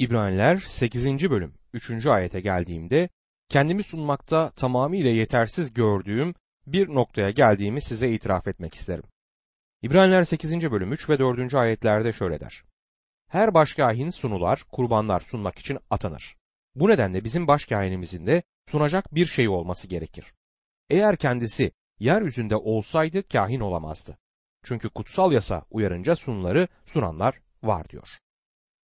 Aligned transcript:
İbraniler 0.00 0.58
8. 0.58 1.30
bölüm 1.30 1.54
3. 1.72 2.06
ayete 2.06 2.40
geldiğimde 2.40 3.08
kendimi 3.48 3.82
sunmakta 3.82 4.50
tamamıyla 4.50 5.10
yetersiz 5.10 5.74
gördüğüm 5.74 6.34
bir 6.66 6.88
noktaya 6.88 7.30
geldiğimi 7.30 7.80
size 7.80 8.12
itiraf 8.12 8.48
etmek 8.48 8.74
isterim. 8.74 9.04
İbraniler 9.82 10.24
8. 10.24 10.70
bölüm 10.70 10.92
3 10.92 11.08
ve 11.08 11.18
4. 11.18 11.54
ayetlerde 11.54 12.12
şöyle 12.12 12.40
der. 12.40 12.64
Her 13.28 13.54
başkahin 13.54 14.10
sunular, 14.10 14.64
kurbanlar 14.72 15.20
sunmak 15.20 15.58
için 15.58 15.78
atanır. 15.90 16.36
Bu 16.74 16.88
nedenle 16.88 17.24
bizim 17.24 17.46
başkahinimizin 17.46 18.26
de 18.26 18.42
sunacak 18.70 19.14
bir 19.14 19.26
şey 19.26 19.48
olması 19.48 19.88
gerekir. 19.88 20.34
Eğer 20.90 21.16
kendisi 21.16 21.72
yeryüzünde 21.98 22.56
olsaydı 22.56 23.28
kahin 23.28 23.60
olamazdı. 23.60 24.18
Çünkü 24.64 24.88
kutsal 24.88 25.32
yasa 25.32 25.64
uyarınca 25.70 26.16
sunuları 26.16 26.68
sunanlar 26.86 27.40
var 27.62 27.88
diyor. 27.88 28.08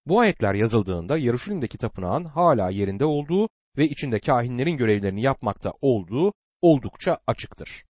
Bu 0.07 0.21
ayetler 0.21 0.55
yazıldığında 0.55 1.19
Yaruşilim'deki 1.19 1.79
tapınağın 1.79 2.25
hala 2.25 2.71
yerinde 2.71 3.05
olduğu 3.05 3.49
ve 3.79 3.89
içinde 3.89 4.19
kahinlerin 4.19 4.77
görevlerini 4.77 5.23
yapmakta 5.23 5.73
olduğu 5.81 6.33
oldukça 6.63 7.19
açıktır. 7.27 7.85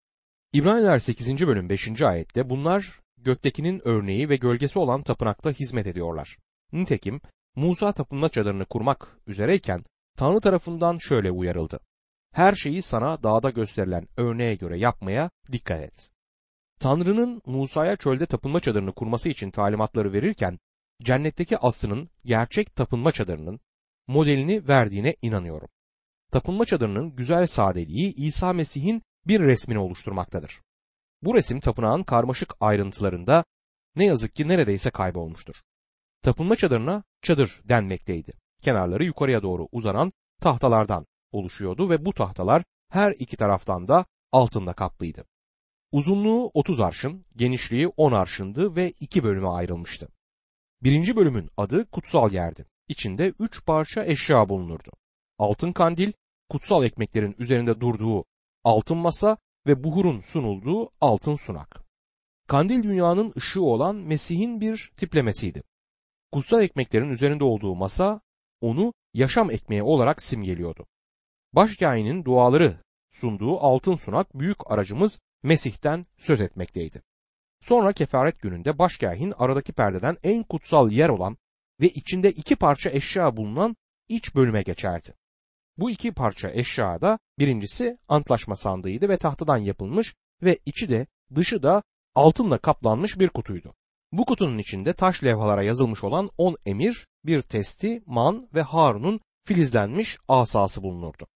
İbraniler 0.52 0.98
8. 0.98 1.46
bölüm 1.46 1.68
5. 1.68 2.02
ayette 2.02 2.50
bunlar 2.50 3.00
göktekinin 3.18 3.80
örneği 3.84 4.28
ve 4.28 4.36
gölgesi 4.36 4.78
olan 4.78 5.02
tapınakta 5.02 5.50
hizmet 5.50 5.86
ediyorlar. 5.86 6.36
Nitekim 6.72 7.20
Musa 7.56 7.92
tapınma 7.92 8.28
çadırını 8.28 8.64
kurmak 8.64 9.16
üzereyken 9.26 9.84
Tanrı 10.16 10.40
tarafından 10.40 10.98
şöyle 10.98 11.30
uyarıldı. 11.30 11.80
Her 12.32 12.54
şeyi 12.54 12.82
sana 12.82 13.22
dağda 13.22 13.50
gösterilen 13.50 14.08
örneğe 14.16 14.54
göre 14.54 14.78
yapmaya 14.78 15.30
dikkat 15.52 15.80
et. 15.80 16.10
Tanrı'nın 16.80 17.42
Musa'ya 17.46 17.96
çölde 17.96 18.26
tapınma 18.26 18.60
çadırını 18.60 18.92
kurması 18.92 19.28
için 19.28 19.50
talimatları 19.50 20.12
verirken 20.12 20.58
cennetteki 21.04 21.58
aslının 21.58 22.10
gerçek 22.24 22.76
tapınma 22.76 23.12
çadırının 23.12 23.60
modelini 24.06 24.68
verdiğine 24.68 25.16
inanıyorum. 25.22 25.68
Tapınma 26.32 26.64
çadırının 26.64 27.16
güzel 27.16 27.46
sadeliği 27.46 28.14
İsa 28.14 28.52
Mesih'in 28.52 29.02
bir 29.26 29.40
resmini 29.40 29.78
oluşturmaktadır. 29.78 30.60
Bu 31.22 31.34
resim 31.34 31.60
tapınağın 31.60 32.02
karmaşık 32.02 32.54
ayrıntılarında 32.60 33.44
ne 33.96 34.04
yazık 34.04 34.34
ki 34.34 34.48
neredeyse 34.48 34.90
kaybolmuştur. 34.90 35.54
Tapınma 36.22 36.56
çadırına 36.56 37.04
çadır 37.22 37.60
denmekteydi. 37.64 38.32
Kenarları 38.62 39.04
yukarıya 39.04 39.42
doğru 39.42 39.68
uzanan 39.72 40.12
tahtalardan 40.40 41.06
oluşuyordu 41.32 41.90
ve 41.90 42.04
bu 42.04 42.12
tahtalar 42.12 42.64
her 42.88 43.12
iki 43.18 43.36
taraftan 43.36 43.88
da 43.88 44.06
altında 44.32 44.72
kaplıydı. 44.72 45.24
Uzunluğu 45.92 46.50
30 46.54 46.80
arşın, 46.80 47.26
genişliği 47.36 47.88
10 47.88 48.12
arşındı 48.12 48.76
ve 48.76 48.90
iki 49.00 49.24
bölüme 49.24 49.48
ayrılmıştı. 49.48 50.08
Birinci 50.84 51.16
bölümün 51.16 51.50
adı 51.56 51.90
kutsal 51.90 52.32
yerdi. 52.32 52.66
İçinde 52.88 53.32
üç 53.38 53.64
parça 53.66 54.04
eşya 54.04 54.48
bulunurdu. 54.48 54.90
Altın 55.38 55.72
kandil, 55.72 56.12
kutsal 56.48 56.84
ekmeklerin 56.84 57.34
üzerinde 57.38 57.80
durduğu 57.80 58.24
altın 58.64 58.96
masa 58.96 59.36
ve 59.66 59.84
buhurun 59.84 60.20
sunulduğu 60.20 60.90
altın 61.00 61.36
sunak. 61.36 61.84
Kandil 62.48 62.82
dünyanın 62.82 63.32
ışığı 63.36 63.62
olan 63.62 63.96
Mesih'in 63.96 64.60
bir 64.60 64.92
tiplemesiydi. 64.96 65.62
Kutsal 66.32 66.62
ekmeklerin 66.62 67.10
üzerinde 67.10 67.44
olduğu 67.44 67.74
masa 67.74 68.20
onu 68.60 68.92
yaşam 69.14 69.50
ekmeği 69.50 69.82
olarak 69.82 70.22
simgeliyordu. 70.22 70.86
Başkâhinin 71.52 72.24
duaları 72.24 72.76
sunduğu 73.12 73.58
altın 73.58 73.96
sunak 73.96 74.34
büyük 74.34 74.70
aracımız 74.70 75.18
Mesih'ten 75.42 76.04
söz 76.18 76.40
etmekteydi. 76.40 77.02
Sonra 77.62 77.92
kefaret 77.92 78.42
gününde 78.42 78.78
başkâhin 78.78 79.34
aradaki 79.38 79.72
perdeden 79.72 80.16
en 80.22 80.42
kutsal 80.42 80.90
yer 80.90 81.08
olan 81.08 81.36
ve 81.80 81.88
içinde 81.88 82.30
iki 82.30 82.56
parça 82.56 82.90
eşya 82.90 83.36
bulunan 83.36 83.76
iç 84.08 84.34
bölüme 84.34 84.62
geçerdi. 84.62 85.14
Bu 85.78 85.90
iki 85.90 86.12
parça 86.12 86.50
eşyada 86.50 87.18
birincisi 87.38 87.98
antlaşma 88.08 88.56
sandığıydı 88.56 89.08
ve 89.08 89.16
tahtadan 89.16 89.56
yapılmış 89.56 90.14
ve 90.42 90.58
içi 90.66 90.88
de 90.88 91.06
dışı 91.34 91.62
da 91.62 91.82
altınla 92.14 92.58
kaplanmış 92.58 93.18
bir 93.18 93.28
kutuydu. 93.28 93.74
Bu 94.12 94.24
kutunun 94.24 94.58
içinde 94.58 94.92
taş 94.92 95.24
levhalara 95.24 95.62
yazılmış 95.62 96.04
olan 96.04 96.30
on 96.38 96.56
emir, 96.66 97.06
bir 97.24 97.40
testi, 97.40 98.02
man 98.06 98.48
ve 98.54 98.62
Harun'un 98.62 99.20
filizlenmiş 99.44 100.18
asası 100.28 100.82
bulunurdu. 100.82 101.26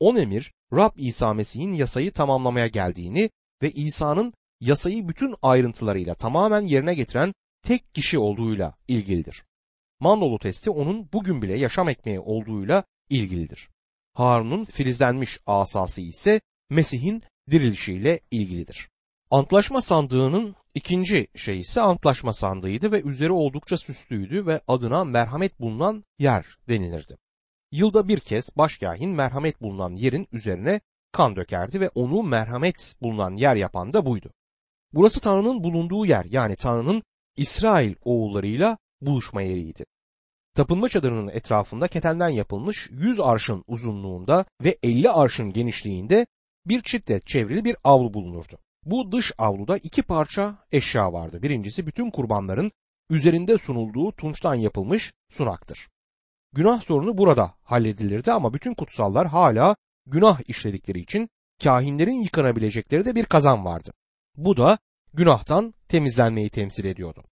On 0.00 0.16
emir, 0.16 0.52
Rab 0.72 0.92
İsa 0.96 1.34
Mesih'in 1.34 1.72
yasayı 1.72 2.12
tamamlamaya 2.12 2.66
geldiğini 2.66 3.30
ve 3.62 3.70
İsa'nın 3.70 4.32
yasayı 4.60 5.08
bütün 5.08 5.34
ayrıntılarıyla 5.42 6.14
tamamen 6.14 6.60
yerine 6.60 6.94
getiren 6.94 7.32
tek 7.62 7.94
kişi 7.94 8.18
olduğuyla 8.18 8.74
ilgilidir. 8.88 9.44
Mandolu 10.00 10.38
testi 10.38 10.70
onun 10.70 11.08
bugün 11.12 11.42
bile 11.42 11.58
yaşam 11.58 11.88
ekmeği 11.88 12.20
olduğuyla 12.20 12.84
ilgilidir. 13.10 13.68
Harun'un 14.14 14.64
filizlenmiş 14.64 15.38
asası 15.46 16.00
ise 16.00 16.40
Mesih'in 16.70 17.22
dirilişiyle 17.50 18.20
ilgilidir. 18.30 18.88
Antlaşma 19.30 19.82
sandığının 19.82 20.54
ikinci 20.74 21.26
şey 21.34 21.60
ise 21.60 21.80
antlaşma 21.80 22.32
sandığıydı 22.32 22.92
ve 22.92 23.02
üzeri 23.02 23.32
oldukça 23.32 23.76
süslüydü 23.76 24.46
ve 24.46 24.60
adına 24.68 25.04
merhamet 25.04 25.60
bulunan 25.60 26.04
yer 26.18 26.46
denilirdi. 26.68 27.16
Yılda 27.72 28.08
bir 28.08 28.20
kez 28.20 28.56
başkahin 28.56 29.10
merhamet 29.10 29.62
bulunan 29.62 29.94
yerin 29.94 30.28
üzerine 30.32 30.80
kan 31.12 31.36
dökerdi 31.36 31.80
ve 31.80 31.88
onu 31.88 32.22
merhamet 32.22 32.96
bulunan 33.02 33.36
yer 33.36 33.56
yapan 33.56 33.92
da 33.92 34.06
buydu. 34.06 34.32
Burası 34.92 35.20
Tanrı'nın 35.20 35.64
bulunduğu 35.64 36.06
yer 36.06 36.24
yani 36.24 36.56
Tanrı'nın 36.56 37.02
İsrail 37.36 37.94
oğullarıyla 38.04 38.78
buluşma 39.00 39.42
yeriydi. 39.42 39.84
Tapınma 40.54 40.88
çadırının 40.88 41.28
etrafında 41.28 41.88
ketenden 41.88 42.28
yapılmış 42.28 42.88
100 42.90 43.20
arşın 43.20 43.64
uzunluğunda 43.66 44.44
ve 44.64 44.78
50 44.82 45.10
arşın 45.10 45.52
genişliğinde 45.52 46.26
bir 46.66 46.80
çiftle 46.82 47.20
çevrili 47.20 47.64
bir 47.64 47.76
avlu 47.84 48.14
bulunurdu. 48.14 48.58
Bu 48.84 49.12
dış 49.12 49.32
avluda 49.38 49.76
iki 49.76 50.02
parça 50.02 50.56
eşya 50.72 51.12
vardı. 51.12 51.42
Birincisi 51.42 51.86
bütün 51.86 52.10
kurbanların 52.10 52.72
üzerinde 53.10 53.58
sunulduğu 53.58 54.12
tunçtan 54.12 54.54
yapılmış 54.54 55.12
sunaktır. 55.30 55.88
Günah 56.52 56.82
sorunu 56.82 57.18
burada 57.18 57.54
halledilirdi 57.62 58.32
ama 58.32 58.54
bütün 58.54 58.74
kutsallar 58.74 59.26
hala 59.26 59.76
günah 60.06 60.40
işledikleri 60.48 61.00
için 61.00 61.28
kahinlerin 61.64 62.22
yıkanabilecekleri 62.22 63.04
de 63.04 63.14
bir 63.14 63.24
kazan 63.24 63.64
vardı. 63.64 63.92
Bu 64.36 64.56
da 64.56 64.78
günahtan 65.14 65.74
temizlenmeyi 65.88 66.50
temsil 66.50 66.84
ediyordu. 66.84 67.24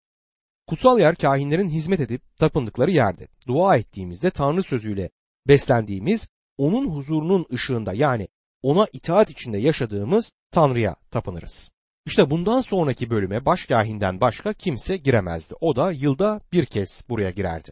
Kutsal 0.66 0.98
yer 0.98 1.14
kahinlerin 1.14 1.68
hizmet 1.68 2.00
edip 2.00 2.36
tapındıkları 2.36 2.90
yerdi. 2.90 3.28
Dua 3.46 3.76
ettiğimizde 3.76 4.30
Tanrı 4.30 4.62
sözüyle 4.62 5.10
beslendiğimiz 5.48 6.28
onun 6.58 6.90
huzurunun 6.90 7.46
ışığında 7.52 7.94
yani 7.94 8.28
ona 8.62 8.86
itaat 8.92 9.30
içinde 9.30 9.58
yaşadığımız 9.58 10.32
Tanrı'ya 10.50 10.96
tapınırız. 11.10 11.70
İşte 12.06 12.30
bundan 12.30 12.60
sonraki 12.60 13.10
bölüme 13.10 13.44
başkahinden 13.44 14.20
başka 14.20 14.52
kimse 14.52 14.96
giremezdi. 14.96 15.54
O 15.60 15.76
da 15.76 15.92
yılda 15.92 16.40
bir 16.52 16.66
kez 16.66 17.04
buraya 17.08 17.30
girerdi. 17.30 17.70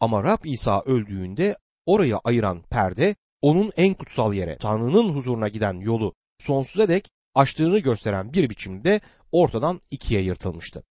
Ama 0.00 0.24
Rab 0.24 0.44
İsa 0.44 0.82
öldüğünde 0.82 1.56
oraya 1.86 2.20
ayıran 2.24 2.62
perde 2.62 3.16
onun 3.42 3.72
en 3.76 3.94
kutsal 3.94 4.34
yere 4.34 4.58
Tanrı'nın 4.58 5.14
huzuruna 5.14 5.48
giden 5.48 5.74
yolu 5.74 6.14
sonsuza 6.38 6.88
dek 6.88 7.10
açtığını 7.34 7.78
gösteren 7.78 8.32
bir 8.32 8.50
biçimde 8.50 9.00
ortadan 9.32 9.80
ikiye 9.90 10.22
yırtılmıştı. 10.22 10.82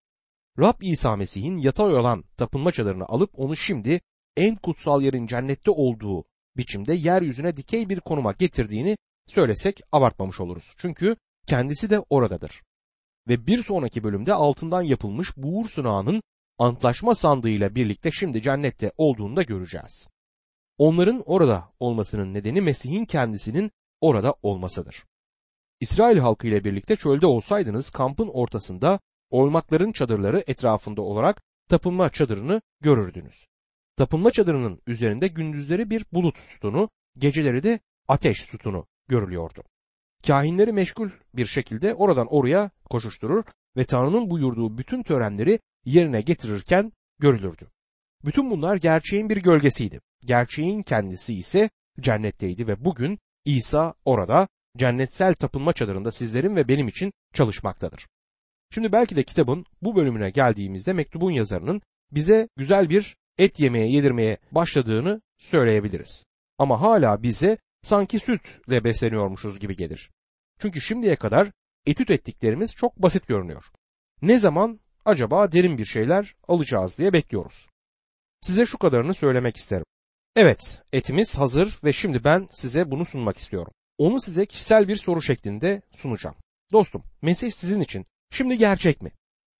Rab 0.59 0.81
İsa 0.81 1.15
Mesih'in 1.15 1.57
yatay 1.57 1.95
olan 1.95 2.23
tapınma 2.37 2.71
çadırını 2.71 3.05
alıp 3.05 3.39
onu 3.39 3.55
şimdi 3.55 4.01
en 4.37 4.55
kutsal 4.55 5.01
yerin 5.01 5.27
cennette 5.27 5.71
olduğu 5.71 6.25
biçimde 6.57 6.93
yeryüzüne 6.93 7.57
dikey 7.57 7.89
bir 7.89 7.99
konuma 7.99 8.31
getirdiğini 8.31 8.97
söylesek 9.27 9.81
abartmamış 9.91 10.39
oluruz. 10.39 10.73
Çünkü 10.77 11.15
kendisi 11.47 11.89
de 11.89 11.99
oradadır. 12.09 12.61
Ve 13.27 13.47
bir 13.47 13.63
sonraki 13.63 14.03
bölümde 14.03 14.33
altından 14.33 14.81
yapılmış 14.81 15.37
buğur 15.37 15.69
sunağının 15.69 16.21
antlaşma 16.57 17.15
sandığıyla 17.15 17.75
birlikte 17.75 18.11
şimdi 18.11 18.41
cennette 18.41 18.91
olduğunu 18.97 19.35
da 19.35 19.43
göreceğiz. 19.43 20.07
Onların 20.77 21.23
orada 21.25 21.69
olmasının 21.79 22.33
nedeni 22.33 22.61
Mesih'in 22.61 23.05
kendisinin 23.05 23.71
orada 24.01 24.35
olmasıdır. 24.41 25.03
İsrail 25.79 26.17
halkı 26.17 26.47
ile 26.47 26.63
birlikte 26.63 26.95
çölde 26.95 27.25
olsaydınız 27.25 27.89
kampın 27.89 28.27
ortasında 28.27 28.99
oymakların 29.29 29.91
çadırları 29.91 30.43
etrafında 30.47 31.01
olarak 31.01 31.41
tapınma 31.69 32.09
çadırını 32.09 32.61
görürdünüz. 32.81 33.45
Tapınma 33.97 34.31
çadırının 34.31 34.81
üzerinde 34.87 35.27
gündüzleri 35.27 35.89
bir 35.89 36.05
bulut 36.11 36.37
sütunu, 36.37 36.89
geceleri 37.17 37.63
de 37.63 37.79
ateş 38.07 38.41
sütunu 38.41 38.85
görülüyordu. 39.07 39.63
Kahinleri 40.27 40.71
meşgul 40.71 41.09
bir 41.33 41.45
şekilde 41.45 41.93
oradan 41.93 42.27
oraya 42.29 42.71
koşuşturur 42.89 43.43
ve 43.77 43.83
Tanrı'nın 43.83 44.29
buyurduğu 44.29 44.77
bütün 44.77 45.03
törenleri 45.03 45.59
yerine 45.85 46.21
getirirken 46.21 46.91
görülürdü. 47.19 47.67
Bütün 48.25 48.49
bunlar 48.49 48.77
gerçeğin 48.77 49.29
bir 49.29 49.37
gölgesiydi. 49.37 50.01
Gerçeğin 50.25 50.83
kendisi 50.83 51.35
ise 51.35 51.69
cennetteydi 51.99 52.67
ve 52.67 52.85
bugün 52.85 53.19
İsa 53.45 53.93
orada 54.05 54.47
cennetsel 54.77 55.33
tapınma 55.33 55.73
çadırında 55.73 56.11
sizlerin 56.11 56.55
ve 56.55 56.67
benim 56.67 56.87
için 56.87 57.13
çalışmaktadır. 57.33 58.07
Şimdi 58.73 58.91
belki 58.91 59.15
de 59.15 59.23
kitabın 59.23 59.65
bu 59.81 59.95
bölümüne 59.95 60.29
geldiğimizde 60.29 60.93
mektubun 60.93 61.31
yazarının 61.31 61.81
bize 62.11 62.47
güzel 62.57 62.89
bir 62.89 63.15
et 63.37 63.59
yemeye 63.59 63.87
yedirmeye 63.87 64.37
başladığını 64.51 65.21
söyleyebiliriz. 65.37 66.25
Ama 66.57 66.81
hala 66.81 67.23
bize 67.23 67.57
sanki 67.83 68.19
sütle 68.19 68.83
besleniyormuşuz 68.83 69.59
gibi 69.59 69.75
gelir. 69.75 70.11
Çünkü 70.59 70.81
şimdiye 70.81 71.15
kadar 71.15 71.51
etüt 71.85 72.11
ettiklerimiz 72.11 72.75
çok 72.75 72.97
basit 72.97 73.27
görünüyor. 73.27 73.63
Ne 74.21 74.39
zaman 74.39 74.79
acaba 75.05 75.51
derin 75.51 75.77
bir 75.77 75.85
şeyler 75.85 76.35
alacağız 76.47 76.97
diye 76.97 77.13
bekliyoruz. 77.13 77.67
Size 78.41 78.65
şu 78.65 78.77
kadarını 78.77 79.13
söylemek 79.13 79.57
isterim. 79.57 79.85
Evet, 80.35 80.83
etimiz 80.93 81.37
hazır 81.37 81.79
ve 81.83 81.93
şimdi 81.93 82.23
ben 82.23 82.47
size 82.51 82.91
bunu 82.91 83.05
sunmak 83.05 83.37
istiyorum. 83.37 83.73
Onu 83.97 84.21
size 84.21 84.45
kişisel 84.45 84.87
bir 84.87 84.95
soru 84.95 85.21
şeklinde 85.21 85.81
sunacağım. 85.95 86.35
Dostum, 86.71 87.03
Mesih 87.21 87.51
sizin 87.51 87.81
için 87.81 88.05
şimdi 88.31 88.57
gerçek 88.57 89.01
mi? 89.01 89.11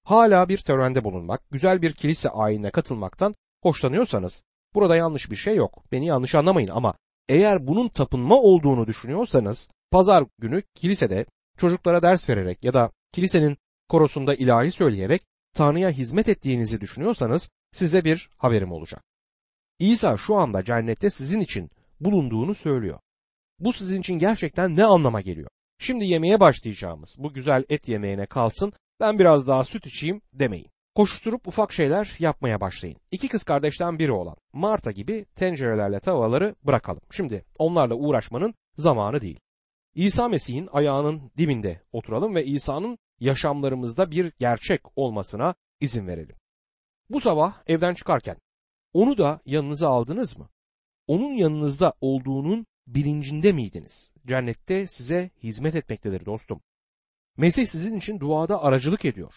Hala 0.03 0.49
bir 0.49 0.57
törende 0.57 1.03
bulunmak, 1.03 1.41
güzel 1.51 1.81
bir 1.81 1.93
kilise 1.93 2.29
ayinine 2.29 2.71
katılmaktan 2.71 3.35
hoşlanıyorsanız 3.63 4.43
burada 4.73 4.95
yanlış 4.95 5.31
bir 5.31 5.35
şey 5.35 5.55
yok. 5.55 5.83
Beni 5.91 6.05
yanlış 6.05 6.35
anlamayın 6.35 6.67
ama 6.67 6.93
eğer 7.29 7.67
bunun 7.67 7.87
tapınma 7.87 8.35
olduğunu 8.35 8.87
düşünüyorsanız 8.87 9.69
pazar 9.91 10.25
günü 10.39 10.61
kilisede 10.75 11.25
çocuklara 11.57 12.01
ders 12.01 12.29
vererek 12.29 12.63
ya 12.63 12.73
da 12.73 12.91
kilisenin 13.11 13.57
korosunda 13.89 14.35
ilahi 14.35 14.71
söyleyerek 14.71 15.21
Tanrı'ya 15.53 15.89
hizmet 15.89 16.29
ettiğinizi 16.29 16.81
düşünüyorsanız 16.81 17.49
size 17.71 18.05
bir 18.05 18.29
haberim 18.37 18.71
olacak. 18.71 19.03
İsa 19.79 20.17
şu 20.17 20.35
anda 20.35 20.63
cennette 20.63 21.09
sizin 21.09 21.41
için 21.41 21.69
bulunduğunu 21.99 22.55
söylüyor. 22.55 22.99
Bu 23.59 23.73
sizin 23.73 24.01
için 24.01 24.13
gerçekten 24.13 24.75
ne 24.75 24.85
anlama 24.85 25.21
geliyor? 25.21 25.49
Şimdi 25.79 26.05
yemeğe 26.05 26.39
başlayacağımız 26.39 27.15
bu 27.19 27.33
güzel 27.33 27.63
et 27.69 27.87
yemeğine 27.87 28.25
kalsın 28.25 28.73
ben 28.99 29.19
biraz 29.19 29.47
daha 29.47 29.63
süt 29.63 29.85
içeyim 29.85 30.21
demeyin. 30.33 30.67
Koşuşturup 30.95 31.47
ufak 31.47 31.73
şeyler 31.73 32.15
yapmaya 32.19 32.61
başlayın. 32.61 32.97
İki 33.11 33.27
kız 33.27 33.43
kardeşten 33.43 33.99
biri 33.99 34.11
olan 34.11 34.35
Marta 34.53 34.91
gibi 34.91 35.25
tencerelerle 35.35 35.99
tavaları 35.99 36.55
bırakalım. 36.63 37.01
Şimdi 37.11 37.45
onlarla 37.59 37.95
uğraşmanın 37.95 38.53
zamanı 38.77 39.21
değil. 39.21 39.39
İsa 39.95 40.27
Mesih'in 40.27 40.69
ayağının 40.71 41.31
dibinde 41.37 41.81
oturalım 41.91 42.35
ve 42.35 42.45
İsa'nın 42.45 42.97
yaşamlarımızda 43.19 44.11
bir 44.11 44.33
gerçek 44.39 44.81
olmasına 44.95 45.55
izin 45.79 46.07
verelim. 46.07 46.35
Bu 47.09 47.19
sabah 47.19 47.63
evden 47.67 47.93
çıkarken 47.93 48.37
onu 48.93 49.17
da 49.17 49.41
yanınıza 49.45 49.89
aldınız 49.89 50.37
mı? 50.37 50.49
Onun 51.07 51.33
yanınızda 51.33 51.93
olduğunun 52.01 52.65
bilincinde 52.87 53.51
miydiniz? 53.51 54.13
Cennette 54.27 54.87
size 54.87 55.29
hizmet 55.43 55.75
etmektedir 55.75 56.25
dostum. 56.25 56.61
Mesih 57.37 57.67
sizin 57.67 57.97
için 57.97 58.19
duada 58.19 58.63
aracılık 58.63 59.05
ediyor. 59.05 59.33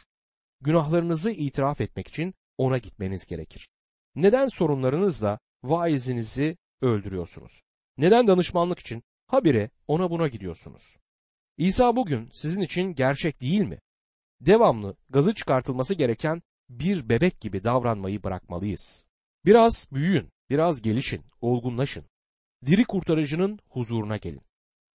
Günahlarınızı 0.61 1.31
itiraf 1.31 1.81
etmek 1.81 2.09
için 2.09 2.35
ona 2.59 2.79
gitmeniz 2.79 3.27
gerekir. 3.27 3.69
Neden 4.15 4.49
sorunlarınızla 4.49 5.39
vaizinizi 5.63 6.57
öldürüyorsunuz? 6.81 7.63
Neden 7.99 8.27
danışmanlık 8.27 8.79
için 8.79 9.03
habire 9.27 9.71
ona 9.89 10.11
buna 10.11 10.29
gidiyorsunuz? 10.29 10.97
İsa 11.57 11.97
bugün 11.97 12.29
sizin 12.33 12.61
için 12.61 12.95
gerçek 12.95 13.41
değil 13.41 13.61
mi? 13.61 13.81
Devamlı 14.41 14.97
gazı 15.11 15.35
çıkartılması 15.35 15.95
gereken 15.95 16.43
bir 16.69 17.09
bebek 17.09 17.41
gibi 17.41 17.65
davranmayı 17.65 18.23
bırakmalıyız. 18.23 19.07
Biraz 19.45 19.89
büyüyün, 19.93 20.31
biraz 20.51 20.83
gelişin, 20.83 21.25
olgunlaşın. 21.41 22.05
Diri 22.67 22.85
kurtarıcının 22.85 23.59
huzuruna 23.69 24.17
gelin. 24.17 24.43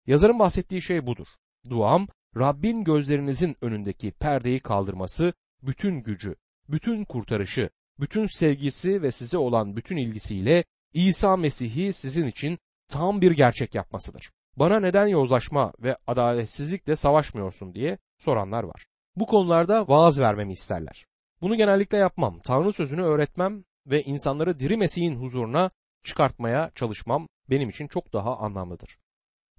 Yazarın 0.07 0.39
bahsettiği 0.39 0.81
şey 0.81 1.05
budur. 1.05 1.27
Duam, 1.69 2.07
Rabbin 2.37 2.83
gözlerinizin 2.83 3.55
önündeki 3.61 4.11
perdeyi 4.11 4.59
kaldırması, 4.59 5.33
bütün 5.61 6.03
gücü, 6.03 6.35
bütün 6.69 7.05
kurtarışı, 7.05 7.69
bütün 7.99 8.25
sevgisi 8.25 9.01
ve 9.01 9.11
size 9.11 9.37
olan 9.37 9.75
bütün 9.75 9.97
ilgisiyle 9.97 10.63
İsa 10.93 11.37
Mesih'i 11.37 11.93
sizin 11.93 12.27
için 12.27 12.59
tam 12.89 13.21
bir 13.21 13.31
gerçek 13.31 13.75
yapmasıdır. 13.75 14.31
Bana 14.55 14.79
neden 14.79 15.07
yozlaşma 15.07 15.73
ve 15.79 15.97
adaletsizlikle 16.07 16.95
savaşmıyorsun 16.95 17.73
diye 17.73 17.97
soranlar 18.19 18.63
var. 18.63 18.85
Bu 19.15 19.25
konularda 19.25 19.87
vaaz 19.87 20.19
vermemi 20.19 20.53
isterler. 20.53 21.05
Bunu 21.41 21.55
genellikle 21.55 21.97
yapmam. 21.97 22.39
Tanrı 22.39 22.73
sözünü 22.73 23.01
öğretmem 23.01 23.63
ve 23.87 24.03
insanları 24.03 24.59
diri 24.59 24.77
Mesih'in 24.77 25.15
huzuruna 25.15 25.71
çıkartmaya 26.03 26.71
çalışmam 26.75 27.27
benim 27.51 27.69
için 27.69 27.87
çok 27.87 28.13
daha 28.13 28.37
anlamlıdır. 28.37 28.97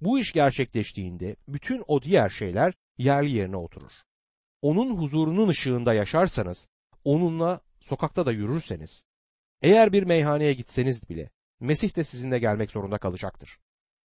Bu 0.01 0.19
iş 0.19 0.31
gerçekleştiğinde 0.31 1.35
bütün 1.47 1.83
o 1.87 2.01
diğer 2.01 2.29
şeyler 2.29 2.73
yerli 2.97 3.29
yerine 3.29 3.57
oturur. 3.57 3.91
Onun 4.61 4.97
huzurunun 4.97 5.47
ışığında 5.47 5.93
yaşarsanız, 5.93 6.69
onunla 7.03 7.61
sokakta 7.81 8.25
da 8.25 8.31
yürürseniz, 8.31 9.05
eğer 9.61 9.93
bir 9.93 10.03
meyhaneye 10.03 10.53
gitseniz 10.53 11.09
bile 11.09 11.29
Mesih 11.63 11.95
de 11.95 12.03
sizinle 12.03 12.39
gelmek 12.39 12.71
zorunda 12.71 12.97
kalacaktır. 12.97 13.59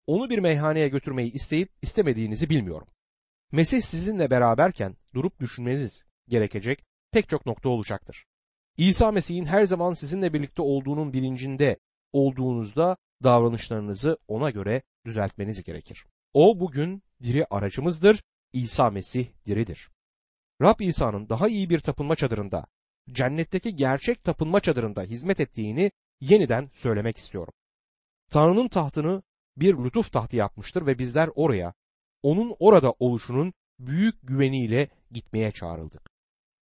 Onu 0.07 0.31
bir 0.31 0.39
meyhaneye 0.39 0.89
götürmeyi 0.89 1.33
isteyip 1.33 1.73
istemediğinizi 1.83 2.51
bilmiyorum. 2.51 2.89
Mesih 3.53 3.83
sizinle 3.83 4.31
beraberken 4.31 4.97
durup 5.15 5.41
düşünmeniz 5.41 6.07
gerekecek 6.29 6.85
pek 7.13 7.29
çok 7.29 7.47
nokta 7.47 7.69
olacaktır. 7.69 8.27
İsa 8.77 9.13
Mesih'in 9.13 9.45
her 9.45 9.65
zaman 9.65 9.95
sizinle 9.95 10.33
birlikte 10.33 10.63
olduğunun 10.63 11.13
bilincinde 11.13 11.79
olduğunuzda 12.13 12.97
davranışlarınızı 13.23 14.19
ona 14.29 14.51
göre 14.51 14.83
düzeltmeniz 15.07 15.63
gerekir. 15.63 16.07
O 16.35 16.61
bugün 16.61 17.03
diri 17.23 17.47
aracımızdır. 17.51 18.23
İsa 18.53 18.91
Mesih 18.91 19.29
diridir. 19.47 19.91
Rab 20.63 20.81
İsa'nın 20.81 21.29
daha 21.29 21.49
iyi 21.49 21.71
bir 21.71 21.81
tapınma 21.81 22.17
çadırında, 22.17 22.67
cennetteki 23.13 23.77
gerçek 23.77 24.25
tapınma 24.25 24.61
çadırında 24.61 25.03
hizmet 25.03 25.41
ettiğini 25.41 25.93
yeniden 26.21 26.71
söylemek 26.75 27.17
istiyorum. 27.17 27.55
Tanrı'nın 28.31 28.69
tahtını 28.69 29.23
bir 29.57 29.75
lütuf 29.75 30.13
tahtı 30.13 30.37
yapmıştır 30.37 30.87
ve 30.87 30.99
bizler 30.99 31.31
oraya, 31.35 31.75
onun 32.23 32.57
orada 32.59 32.95
oluşunun 32.99 33.53
büyük 33.79 34.29
güveniyle 34.29 34.89
gitmeye 35.11 35.53
çağrıldık. 35.53 36.11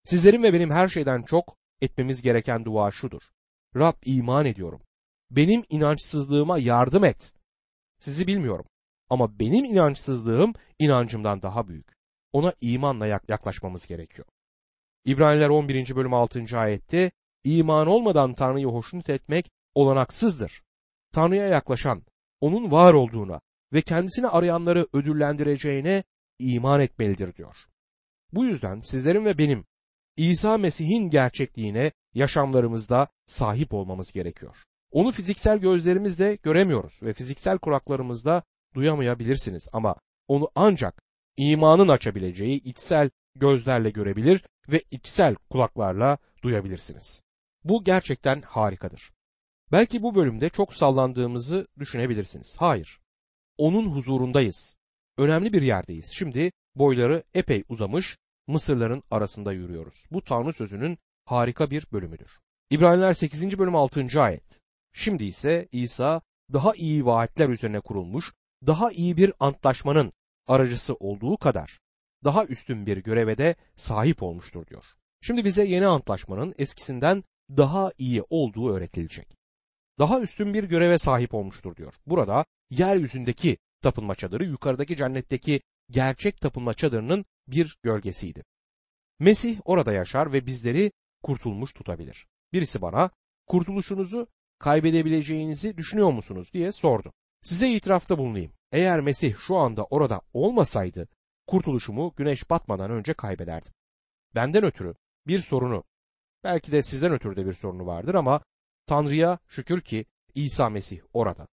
Sizlerin 0.04 0.42
ve 0.42 0.52
benim 0.52 0.70
her 0.70 0.88
şeyden 0.88 1.22
çok 1.22 1.56
etmemiz 1.80 2.22
gereken 2.22 2.64
dua 2.64 2.90
şudur. 2.90 3.22
Rab 3.76 3.94
iman 4.04 4.46
ediyorum. 4.46 4.82
Benim 5.30 5.62
inançsızlığıma 5.68 6.58
yardım 6.58 7.04
et. 7.04 7.34
Sizi 7.98 8.26
bilmiyorum 8.26 8.66
ama 9.10 9.38
benim 9.38 9.64
inançsızlığım 9.64 10.52
inancımdan 10.78 11.42
daha 11.42 11.68
büyük. 11.68 11.94
Ona 12.32 12.54
imanla 12.60 13.06
yaklaşmamız 13.06 13.86
gerekiyor. 13.86 14.28
İbraniler 15.04 15.48
11. 15.48 15.96
bölüm 15.96 16.14
6. 16.14 16.58
ayette 16.58 17.10
iman 17.44 17.86
olmadan 17.86 18.34
Tanrı'yı 18.34 18.66
hoşnut 18.66 19.10
etmek 19.10 19.50
olanaksızdır. 19.74 20.62
Tanrı'ya 21.12 21.46
yaklaşan, 21.46 22.02
onun 22.40 22.70
var 22.70 22.94
olduğuna 22.94 23.40
ve 23.72 23.82
kendisini 23.82 24.28
arayanları 24.28 24.86
ödüllendireceğine 24.92 26.04
iman 26.38 26.80
etmelidir 26.80 27.34
diyor. 27.34 27.56
Bu 28.32 28.44
yüzden 28.44 28.80
sizlerin 28.80 29.24
ve 29.24 29.38
benim 29.38 29.64
İsa 30.16 30.58
Mesih'in 30.58 31.10
gerçekliğine 31.10 31.92
yaşamlarımızda 32.14 33.08
sahip 33.26 33.74
olmamız 33.74 34.12
gerekiyor. 34.12 34.56
Onu 34.94 35.12
fiziksel 35.12 35.58
gözlerimizle 35.58 36.34
göremiyoruz 36.42 37.02
ve 37.02 37.12
fiziksel 37.12 37.58
kulaklarımızda 37.58 38.42
duyamayabilirsiniz 38.74 39.68
ama 39.72 39.96
onu 40.28 40.50
ancak 40.54 41.02
imanın 41.36 41.88
açabileceği 41.88 42.62
içsel 42.62 43.10
gözlerle 43.34 43.90
görebilir 43.90 44.44
ve 44.68 44.82
içsel 44.90 45.34
kulaklarla 45.50 46.18
duyabilirsiniz. 46.42 47.22
Bu 47.64 47.84
gerçekten 47.84 48.42
harikadır. 48.42 49.12
Belki 49.72 50.02
bu 50.02 50.14
bölümde 50.14 50.48
çok 50.48 50.74
sallandığımızı 50.74 51.68
düşünebilirsiniz. 51.78 52.56
Hayır. 52.58 53.00
Onun 53.58 53.90
huzurundayız. 53.90 54.76
Önemli 55.18 55.52
bir 55.52 55.62
yerdeyiz. 55.62 56.12
Şimdi 56.12 56.52
boyları 56.74 57.22
epey 57.34 57.64
uzamış 57.68 58.16
Mısırların 58.46 59.02
arasında 59.10 59.52
yürüyoruz. 59.52 60.06
Bu 60.10 60.24
Tanrı 60.24 60.52
sözünün 60.52 60.98
harika 61.24 61.70
bir 61.70 61.86
bölümüdür. 61.92 62.30
İbraniler 62.70 63.14
8. 63.14 63.58
bölüm 63.58 63.76
6. 63.76 64.22
ayet. 64.22 64.63
Şimdi 64.94 65.24
ise 65.24 65.68
İsa 65.72 66.20
daha 66.52 66.74
iyi 66.74 67.06
vaatler 67.06 67.48
üzerine 67.48 67.80
kurulmuş, 67.80 68.32
daha 68.66 68.90
iyi 68.90 69.16
bir 69.16 69.32
antlaşmanın 69.40 70.12
aracısı 70.46 70.94
olduğu 70.94 71.36
kadar 71.36 71.80
daha 72.24 72.44
üstün 72.46 72.86
bir 72.86 72.96
göreve 72.96 73.38
de 73.38 73.54
sahip 73.76 74.22
olmuştur 74.22 74.66
diyor. 74.66 74.84
Şimdi 75.20 75.44
bize 75.44 75.64
yeni 75.64 75.86
antlaşmanın 75.86 76.54
eskisinden 76.58 77.24
daha 77.50 77.90
iyi 77.98 78.22
olduğu 78.30 78.74
öğretilecek. 78.74 79.36
Daha 79.98 80.20
üstün 80.20 80.54
bir 80.54 80.64
göreve 80.64 80.98
sahip 80.98 81.34
olmuştur 81.34 81.76
diyor. 81.76 81.94
Burada 82.06 82.44
yeryüzündeki 82.70 83.58
tapınma 83.82 84.14
çadırı 84.14 84.44
yukarıdaki 84.44 84.96
cennetteki 84.96 85.60
gerçek 85.90 86.40
tapınma 86.40 86.74
çadırının 86.74 87.24
bir 87.48 87.78
gölgesiydi. 87.82 88.44
Mesih 89.18 89.60
orada 89.64 89.92
yaşar 89.92 90.32
ve 90.32 90.46
bizleri 90.46 90.92
kurtulmuş 91.22 91.72
tutabilir. 91.72 92.26
Birisi 92.52 92.82
bana 92.82 93.10
kurtuluşunuzu 93.46 94.26
kaybedebileceğinizi 94.64 95.76
düşünüyor 95.76 96.10
musunuz 96.12 96.52
diye 96.52 96.72
sordu. 96.72 97.12
Size 97.42 97.70
itirafta 97.70 98.18
bulunayım. 98.18 98.52
Eğer 98.72 99.00
Mesih 99.00 99.34
şu 99.46 99.56
anda 99.56 99.84
orada 99.84 100.20
olmasaydı 100.32 101.08
kurtuluşumu 101.46 102.14
güneş 102.16 102.50
batmadan 102.50 102.90
önce 102.90 103.14
kaybederdim. 103.14 103.72
Benden 104.34 104.64
ötürü 104.64 104.94
bir 105.26 105.38
sorunu, 105.38 105.84
belki 106.44 106.72
de 106.72 106.82
sizden 106.82 107.12
ötürü 107.12 107.36
de 107.36 107.46
bir 107.46 107.52
sorunu 107.52 107.86
vardır 107.86 108.14
ama 108.14 108.40
Tanrı'ya 108.86 109.38
şükür 109.48 109.80
ki 109.80 110.06
İsa 110.34 110.68
Mesih 110.68 111.00
orada. 111.12 111.46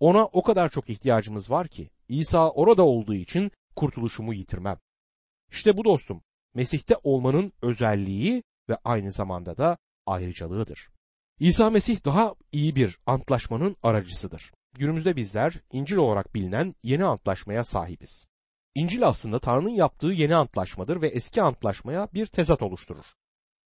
Ona 0.00 0.24
o 0.24 0.42
kadar 0.42 0.68
çok 0.68 0.90
ihtiyacımız 0.90 1.50
var 1.50 1.68
ki 1.68 1.90
İsa 2.08 2.50
orada 2.50 2.82
olduğu 2.82 3.14
için 3.14 3.50
kurtuluşumu 3.76 4.34
yitirmem. 4.34 4.78
İşte 5.50 5.76
bu 5.76 5.84
dostum 5.84 6.22
Mesih'te 6.54 6.96
olmanın 7.02 7.52
özelliği 7.62 8.42
ve 8.68 8.76
aynı 8.84 9.12
zamanda 9.12 9.56
da 9.56 9.78
ayrıcalığıdır. 10.06 10.97
İsa 11.40 11.70
Mesih 11.70 12.04
daha 12.04 12.34
iyi 12.52 12.76
bir 12.76 12.98
antlaşmanın 13.06 13.76
aracısıdır. 13.82 14.52
Günümüzde 14.74 15.16
bizler 15.16 15.60
İncil 15.72 15.96
olarak 15.96 16.34
bilinen 16.34 16.74
yeni 16.82 17.04
antlaşmaya 17.04 17.64
sahibiz. 17.64 18.26
İncil 18.74 19.06
aslında 19.06 19.38
Tanrı'nın 19.38 19.70
yaptığı 19.70 20.06
yeni 20.06 20.34
antlaşmadır 20.34 21.02
ve 21.02 21.08
eski 21.08 21.42
antlaşmaya 21.42 22.08
bir 22.14 22.26
tezat 22.26 22.62
oluşturur. 22.62 23.04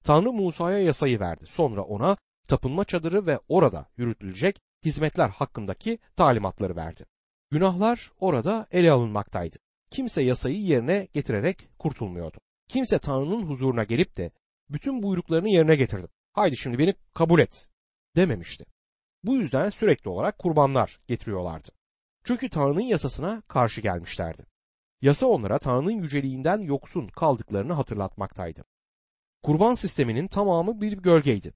Tanrı 0.05 0.33
Musa'ya 0.33 0.79
yasayı 0.79 1.21
verdi. 1.21 1.45
Sonra 1.49 1.83
ona 1.83 2.17
tapınma 2.49 2.85
çadırı 2.85 3.27
ve 3.27 3.41
orada 3.49 3.87
yürütülecek 3.97 4.61
hizmetler 4.85 5.29
hakkındaki 5.29 5.99
talimatları 6.17 6.77
verdi. 6.77 7.05
Günahlar 7.51 8.13
orada 8.21 8.67
ele 8.71 8.91
alınmaktaydı. 8.91 9.57
Kimse 9.91 10.23
yasayı 10.23 10.61
yerine 10.61 11.09
getirerek 11.13 11.69
kurtulmuyordu. 11.79 12.39
Kimse 12.69 12.99
Tanrı'nın 12.99 13.43
huzuruna 13.43 13.85
gelip 13.85 14.17
de 14.17 14.31
bütün 14.71 15.03
buyruklarını 15.03 15.49
yerine 15.49 15.77
getirdim. 15.77 16.09
Haydi 16.33 16.57
şimdi 16.57 16.79
beni 16.79 16.95
kabul 17.15 17.41
et 17.41 17.69
dememişti. 18.17 18.65
Bu 19.25 19.35
yüzden 19.35 19.69
sürekli 19.69 20.11
olarak 20.11 20.39
kurbanlar 20.39 21.01
getiriyorlardı. 21.09 21.69
Çünkü 22.25 22.49
Tanrı'nın 22.49 22.81
yasasına 22.81 23.43
karşı 23.49 23.81
gelmişlerdi. 23.81 24.47
Yasa 25.03 25.27
onlara 25.27 25.59
Tanrı'nın 25.59 26.03
yüceliğinden 26.03 26.59
yoksun 26.59 27.09
kaldıklarını 27.09 27.73
hatırlatmaktaydı. 27.73 28.65
Kurban 29.43 29.75
sisteminin 29.75 30.29
tamamı 30.29 30.81
bir 30.81 30.93
gölgeydi. 30.93 31.55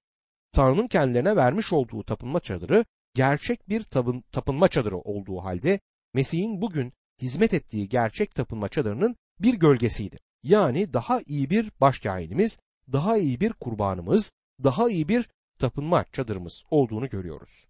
Tanrı'nın 0.52 0.88
kendilerine 0.88 1.36
vermiş 1.36 1.72
olduğu 1.72 2.02
tapınma 2.02 2.40
çadırı 2.40 2.84
gerçek 3.14 3.68
bir 3.68 3.82
tapın, 3.82 4.24
tapınma 4.32 4.68
çadırı 4.68 4.98
olduğu 4.98 5.38
halde 5.44 5.80
Mesih'in 6.14 6.60
bugün 6.60 6.92
hizmet 7.22 7.54
ettiği 7.54 7.88
gerçek 7.88 8.34
tapınma 8.34 8.68
çadırının 8.68 9.16
bir 9.40 9.54
gölgesiydi. 9.54 10.18
Yani 10.42 10.92
daha 10.92 11.20
iyi 11.26 11.50
bir 11.50 11.72
başkâhinimiz, 11.80 12.58
daha 12.92 13.16
iyi 13.16 13.40
bir 13.40 13.52
kurbanımız, 13.52 14.32
daha 14.64 14.90
iyi 14.90 15.08
bir 15.08 15.28
tapınma 15.58 16.04
çadırımız 16.12 16.64
olduğunu 16.70 17.08
görüyoruz. 17.08 17.66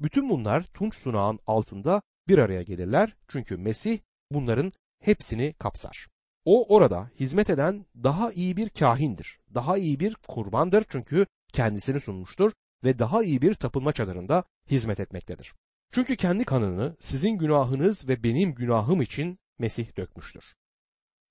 Bütün 0.00 0.30
bunlar 0.30 0.62
tunç 0.62 0.94
sunağın 0.94 1.38
altında 1.46 2.02
bir 2.28 2.38
araya 2.38 2.62
gelirler 2.62 3.16
çünkü 3.28 3.56
Mesih 3.56 3.98
bunların 4.30 4.72
hepsini 5.00 5.52
kapsar. 5.52 6.08
O 6.44 6.74
orada 6.74 7.10
hizmet 7.20 7.50
eden 7.50 7.86
daha 8.02 8.32
iyi 8.32 8.56
bir 8.56 8.68
kahindir, 8.68 9.38
daha 9.54 9.78
iyi 9.78 10.00
bir 10.00 10.14
kurbandır 10.14 10.84
çünkü 10.88 11.26
kendisini 11.52 12.00
sunmuştur 12.00 12.52
ve 12.84 12.98
daha 12.98 13.22
iyi 13.22 13.42
bir 13.42 13.54
tapınma 13.54 13.92
çadırında 13.92 14.44
hizmet 14.70 15.00
etmektedir. 15.00 15.54
Çünkü 15.92 16.16
kendi 16.16 16.44
kanını 16.44 16.96
sizin 17.00 17.38
günahınız 17.38 18.08
ve 18.08 18.22
benim 18.22 18.54
günahım 18.54 19.02
için 19.02 19.38
Mesih 19.58 19.96
dökmüştür. 19.96 20.44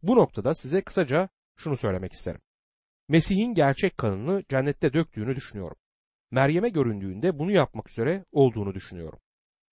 Bu 0.04 0.16
noktada 0.16 0.54
size 0.54 0.82
kısaca 0.82 1.30
şunu 1.58 1.78
söylemek 1.78 2.14
isterim. 2.14 2.42
Mesih'in 3.10 3.54
gerçek 3.54 3.98
kanını 3.98 4.44
cennette 4.50 4.94
döktüğünü 4.94 5.36
düşünüyorum. 5.36 5.78
Meryem'e 6.32 6.70
göründüğünde 6.70 7.40
bunu 7.40 7.52
yapmak 7.52 7.90
üzere 7.90 8.26
olduğunu 8.32 8.74
düşünüyorum. 8.74 9.20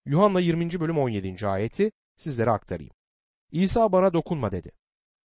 Yuhanna 0.06 0.40
20. 0.40 0.80
bölüm 0.80 0.98
17. 0.98 1.48
ayeti 1.48 1.92
sizlere 2.16 2.52
aktarayım. 2.52 2.92
İsa 3.52 3.92
bana 3.92 4.14
dokunma 4.14 4.52
dedi. 4.52 4.72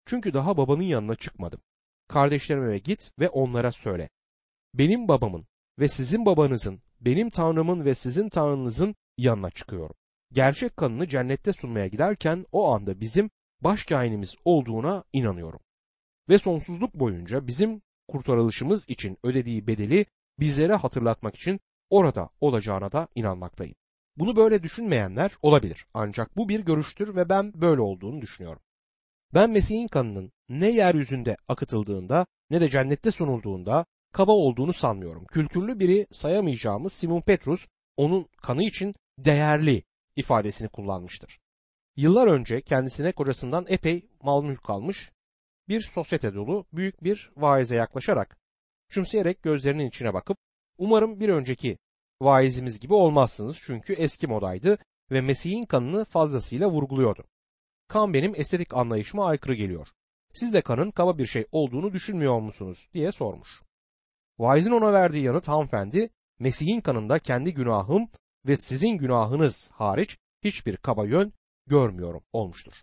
Çünkü 0.05 0.33
daha 0.33 0.57
babanın 0.57 0.83
yanına 0.83 1.15
çıkmadım. 1.15 1.61
Kardeşlerime 2.07 2.77
git 2.77 3.11
ve 3.19 3.29
onlara 3.29 3.71
söyle. 3.71 4.09
Benim 4.73 5.07
babamın 5.07 5.47
ve 5.79 5.87
sizin 5.87 6.25
babanızın, 6.25 6.81
benim 7.01 7.29
tanrımın 7.29 7.85
ve 7.85 7.95
sizin 7.95 8.29
tanrınızın 8.29 8.95
yanına 9.17 9.49
çıkıyorum. 9.49 9.95
Gerçek 10.31 10.77
kanını 10.77 11.07
cennette 11.07 11.53
sunmaya 11.53 11.87
giderken 11.87 12.45
o 12.51 12.73
anda 12.73 12.99
bizim 12.99 13.29
başkainimiz 13.61 14.35
olduğuna 14.45 15.03
inanıyorum. 15.13 15.59
Ve 16.29 16.39
sonsuzluk 16.39 16.93
boyunca 16.93 17.47
bizim 17.47 17.81
kurtarılışımız 18.11 18.89
için 18.89 19.17
ödediği 19.23 19.67
bedeli 19.67 20.05
bizlere 20.39 20.75
hatırlatmak 20.75 21.35
için 21.35 21.59
orada 21.89 22.29
olacağına 22.41 22.91
da 22.91 23.07
inanmaktayım. 23.15 23.75
Bunu 24.17 24.35
böyle 24.35 24.63
düşünmeyenler 24.63 25.31
olabilir 25.41 25.85
ancak 25.93 26.37
bu 26.37 26.49
bir 26.49 26.59
görüştür 26.59 27.15
ve 27.15 27.29
ben 27.29 27.61
böyle 27.61 27.81
olduğunu 27.81 28.21
düşünüyorum. 28.21 28.61
Ben 29.33 29.49
Mesih'in 29.49 29.87
kanının 29.87 30.31
ne 30.49 30.69
yeryüzünde 30.69 31.37
akıtıldığında 31.47 32.25
ne 32.49 32.61
de 32.61 32.69
cennette 32.69 33.11
sunulduğunda 33.11 33.85
kaba 34.11 34.31
olduğunu 34.31 34.73
sanmıyorum. 34.73 35.25
Kültürlü 35.25 35.79
biri 35.79 36.07
sayamayacağımız 36.11 36.93
Simon 36.93 37.21
Petrus 37.21 37.67
onun 37.97 38.27
kanı 38.41 38.63
için 38.63 38.95
değerli 39.17 39.83
ifadesini 40.15 40.69
kullanmıştır. 40.69 41.39
Yıllar 41.95 42.27
önce 42.27 42.61
kendisine 42.61 43.11
kocasından 43.11 43.65
epey 43.69 44.09
mal 44.23 44.43
mülk 44.43 44.63
kalmış 44.63 45.11
bir 45.69 45.81
sosyete 45.81 46.33
dolu 46.33 46.65
büyük 46.73 47.03
bir 47.03 47.31
vaize 47.37 47.75
yaklaşarak 47.75 48.37
küçümseyerek 48.87 49.43
gözlerinin 49.43 49.89
içine 49.89 50.13
bakıp 50.13 50.37
umarım 50.77 51.19
bir 51.19 51.29
önceki 51.29 51.77
vaizimiz 52.21 52.79
gibi 52.79 52.93
olmazsınız 52.93 53.57
çünkü 53.61 53.93
eski 53.93 54.27
modaydı 54.27 54.77
ve 55.11 55.21
Mesih'in 55.21 55.63
kanını 55.63 56.05
fazlasıyla 56.05 56.69
vurguluyordu. 56.69 57.23
Kan 57.87 58.13
benim 58.13 58.33
estetik 58.35 58.73
anlayışıma 58.73 59.25
aykırı 59.27 59.53
geliyor. 59.53 59.87
Siz 60.33 60.53
de 60.53 60.61
kanın 60.61 60.91
kaba 60.91 61.17
bir 61.17 61.25
şey 61.25 61.45
olduğunu 61.51 61.93
düşünmüyor 61.93 62.39
musunuz 62.39 62.89
diye 62.93 63.11
sormuş. 63.11 63.61
Vaizin 64.39 64.71
ona 64.71 64.93
verdiği 64.93 65.23
yanıt 65.23 65.47
hanımefendi 65.47 66.09
Mesih'in 66.39 66.81
kanında 66.81 67.19
kendi 67.19 67.53
günahım 67.53 68.09
ve 68.45 68.57
sizin 68.57 68.97
günahınız 68.97 69.69
hariç 69.71 70.17
hiçbir 70.43 70.77
kaba 70.77 71.05
yön 71.05 71.33
görmüyorum 71.67 72.23
olmuştur. 72.33 72.73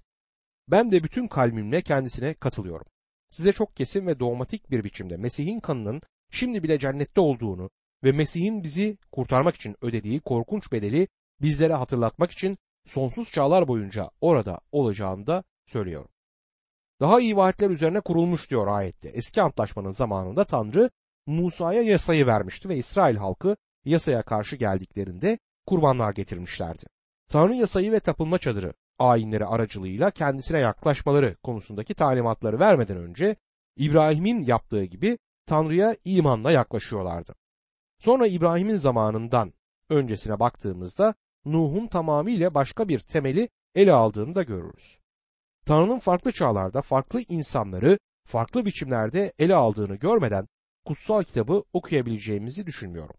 Ben 0.68 0.92
de 0.92 1.02
bütün 1.02 1.26
kalbimle 1.26 1.82
kendisine 1.82 2.35
katılıyorum. 2.35 2.87
Size 3.30 3.52
çok 3.52 3.76
kesin 3.76 4.06
ve 4.06 4.20
dogmatik 4.20 4.70
bir 4.70 4.85
biçimde 4.85 5.16
Mesih'in 5.16 5.61
kanının 5.61 6.02
şimdi 6.30 6.62
bile 6.62 6.78
cennette 6.78 7.20
olduğunu 7.20 7.70
ve 8.04 8.12
Mesih'in 8.12 8.62
bizi 8.62 8.99
kurtarmak 9.12 9.54
için 9.54 9.76
ödediği 9.80 10.20
korkunç 10.20 10.73
bedeli 10.73 11.08
bizlere 11.42 11.75
hatırlatmak 11.75 12.30
için 12.30 12.58
sonsuz 12.87 13.32
çağlar 13.32 13.68
boyunca 13.68 14.11
orada 14.20 14.61
olacağını 14.73 15.26
da 15.26 15.44
söylüyorum. 15.66 16.11
Daha 17.00 17.20
iyi 17.20 17.37
vaatler 17.37 17.70
üzerine 17.70 18.00
kurulmuş 18.00 18.50
diyor 18.50 18.66
ayette. 18.66 19.08
Eski 19.08 19.42
antlaşmanın 19.42 19.90
zamanında 19.90 20.44
Tanrı 20.44 20.90
Musa'ya 21.26 21.82
yasayı 21.82 22.26
vermişti 22.26 22.68
ve 22.68 22.76
İsrail 22.76 23.16
halkı 23.16 23.56
yasaya 23.85 24.23
karşı 24.23 24.56
geldiklerinde 24.56 25.38
kurbanlar 25.66 26.14
getirmişlerdi. 26.14 26.85
Tanrı 27.28 27.54
yasayı 27.54 27.92
ve 27.92 28.00
tapınma 28.00 28.38
çadırı 28.38 28.73
ayinleri 28.98 29.46
aracılığıyla 29.46 30.10
kendisine 30.10 30.58
yaklaşmaları 30.58 31.36
konusundaki 31.42 31.94
talimatları 31.94 32.58
vermeden 32.58 32.96
önce 32.96 33.36
İbrahim'in 33.76 34.40
yaptığı 34.40 34.84
gibi 34.84 35.18
Tanrı'ya 35.46 35.96
imanla 36.04 36.52
yaklaşıyorlardı. 36.52 37.34
Sonra 37.98 38.26
İbrahim'in 38.26 38.76
zamanından 38.76 39.52
öncesine 39.90 40.40
baktığımızda 40.40 41.14
Nuh'un 41.44 41.86
tamamıyla 41.86 42.54
başka 42.54 42.88
bir 42.88 43.00
temeli 43.00 43.48
ele 43.74 43.92
aldığını 43.92 44.34
da 44.34 44.42
görürüz. 44.42 44.98
Tanrı'nın 45.66 45.98
farklı 45.98 46.32
çağlarda 46.32 46.82
farklı 46.82 47.22
insanları 47.28 47.98
farklı 48.26 48.64
biçimlerde 48.64 49.32
ele 49.38 49.54
aldığını 49.54 49.96
görmeden 49.96 50.48
kutsal 50.84 51.22
kitabı 51.22 51.62
okuyabileceğimizi 51.72 52.66
düşünmüyorum. 52.66 53.16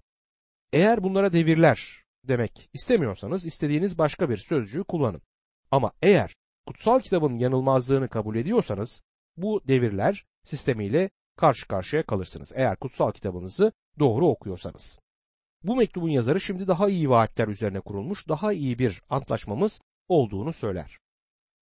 Eğer 0.74 1.04
bunlara 1.04 1.34
devirler 1.34 2.04
demek 2.24 2.70
istemiyorsanız 2.74 3.46
istediğiniz 3.46 3.98
başka 3.98 4.30
bir 4.30 4.38
sözcüğü 4.38 4.84
kullanın. 4.84 5.22
Ama 5.72 5.92
eğer 6.02 6.36
kutsal 6.66 7.00
kitabın 7.00 7.38
yanılmazlığını 7.38 8.08
kabul 8.08 8.36
ediyorsanız 8.36 9.04
bu 9.38 9.62
devirler 9.68 10.26
sistemiyle 10.44 11.10
karşı 11.36 11.68
karşıya 11.68 12.04
kalırsınız. 12.04 12.52
Eğer 12.56 12.78
kutsal 12.78 13.12
kitabınızı 13.12 13.72
doğru 14.00 14.28
okuyorsanız. 14.28 15.00
Bu 15.64 15.76
mektubun 15.76 16.10
yazarı 16.10 16.42
şimdi 16.42 16.68
daha 16.68 16.90
iyi 16.90 17.10
vaatler 17.10 17.48
üzerine 17.48 17.80
kurulmuş, 17.80 18.28
daha 18.28 18.54
iyi 18.54 18.80
bir 18.80 19.02
antlaşmamız 19.10 19.82
olduğunu 20.08 20.54
söyler. 20.54 20.98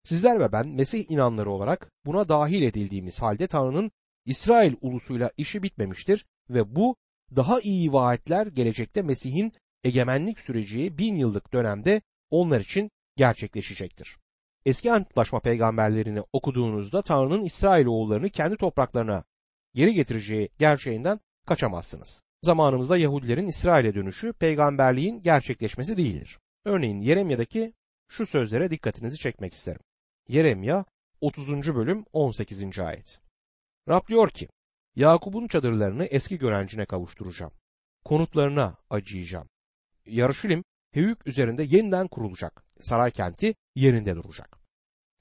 Sizler 0.04 0.40
ve 0.40 0.52
ben 0.52 0.68
Mesih 0.68 1.12
inanları 1.12 1.52
olarak 1.52 1.92
buna 2.06 2.30
dahil 2.30 2.62
edildiğimiz 2.62 3.22
halde 3.22 3.48
Tanrı'nın 3.48 3.92
İsrail 4.26 4.76
ulusuyla 4.82 5.32
işi 5.38 5.64
bitmemiştir 5.64 6.26
ve 6.50 6.76
bu 6.76 6.96
daha 7.36 7.60
iyi 7.60 7.94
vaatler 7.94 8.48
gelecekte 8.48 9.02
Mesih'in 9.02 9.54
egemenlik 9.84 10.40
süreci 10.40 10.98
bin 10.98 11.16
yıllık 11.16 11.54
dönemde 11.54 12.02
onlar 12.30 12.62
için 12.62 12.92
gerçekleşecektir. 13.16 14.18
Eski 14.66 14.92
antlaşma 14.92 15.40
peygamberlerini 15.40 16.24
okuduğunuzda 16.34 17.02
Tanrı'nın 17.02 17.44
İsrail 17.44 17.86
oğullarını 17.86 18.30
kendi 18.30 18.58
topraklarına 18.58 19.24
geri 19.74 19.94
getireceği 19.94 20.50
gerçeğinden 20.60 21.20
kaçamazsınız. 21.48 22.24
Zamanımızda 22.42 22.98
Yahudilerin 22.98 23.48
İsrail'e 23.48 23.96
dönüşü 23.96 24.34
peygamberliğin 24.34 25.22
gerçekleşmesi 25.22 25.98
değildir. 25.98 26.40
Örneğin 26.66 27.02
Yeremya'daki 27.02 27.74
şu 28.08 28.26
sözlere 28.26 28.72
dikkatinizi 28.72 29.18
çekmek 29.18 29.54
isterim. 29.54 29.82
Yeremya 30.28 30.86
30. 31.22 31.76
bölüm 31.76 32.06
18. 32.14 32.80
ayet. 32.80 33.20
Rab 33.90 34.08
diyor 34.08 34.30
ki, 34.30 34.48
Yakup'un 34.96 35.48
çadırlarını 35.48 36.06
eski 36.06 36.38
görencine 36.38 36.86
kavuşturacağım. 36.86 37.52
konutlarına 38.06 38.78
acıyacağım. 38.90 39.50
Yarışilim 40.06 40.64
Heyük 40.94 41.28
üzerinde 41.28 41.64
yeniden 41.64 42.08
kurulacak. 42.08 42.64
Saray 42.80 43.12
kenti 43.12 43.56
yerinde 43.76 44.16
duracak. 44.16 44.60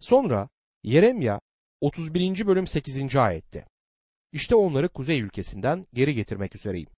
Sonra 0.01 0.49
Yeremya 0.83 1.41
31. 1.81 2.47
bölüm 2.47 2.67
8. 2.67 3.17
ayette. 3.17 3.67
İşte 4.33 4.55
onları 4.55 4.89
kuzey 4.89 5.21
ülkesinden 5.21 5.85
geri 5.93 6.15
getirmek 6.15 6.57
üzereyim. 6.57 6.89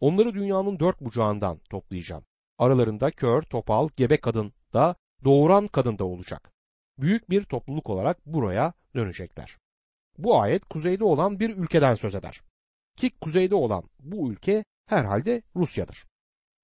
Onları 0.00 0.34
dünyanın 0.34 0.78
dört 0.78 1.00
bucağından 1.00 1.58
toplayacağım. 1.70 2.24
Aralarında 2.58 3.10
kör, 3.10 3.42
topal, 3.42 3.88
gebe 3.96 4.16
kadın 4.16 4.52
da 4.72 4.96
doğuran 5.24 5.66
kadın 5.66 5.98
da 5.98 6.04
olacak. 6.04 6.52
Büyük 6.98 7.30
bir 7.30 7.42
topluluk 7.44 7.90
olarak 7.90 8.26
buraya 8.26 8.72
dönecekler. 8.94 9.56
Bu 10.18 10.40
ayet 10.40 10.64
kuzeyde 10.64 11.04
olan 11.04 11.40
bir 11.40 11.56
ülkeden 11.56 11.94
söz 11.94 12.14
eder. 12.14 12.40
Ki 12.96 13.10
kuzeyde 13.20 13.54
olan 13.54 13.84
bu 14.00 14.32
ülke 14.32 14.64
herhalde 14.86 15.42
Rusya'dır. 15.56 16.06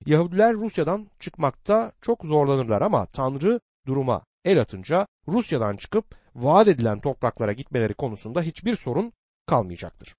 Yahudiler 0.06 0.54
Rusya'dan 0.54 1.10
çıkmakta 1.20 1.92
çok 2.00 2.24
zorlanırlar 2.24 2.82
ama 2.82 3.06
Tanrı 3.06 3.60
duruma 3.86 4.24
el 4.44 4.60
atınca 4.60 5.06
Rusya'dan 5.28 5.76
çıkıp 5.76 6.14
vaat 6.34 6.68
edilen 6.68 7.00
topraklara 7.00 7.52
gitmeleri 7.52 7.94
konusunda 7.94 8.42
hiçbir 8.42 8.76
sorun 8.76 9.12
kalmayacaktır. 9.46 10.14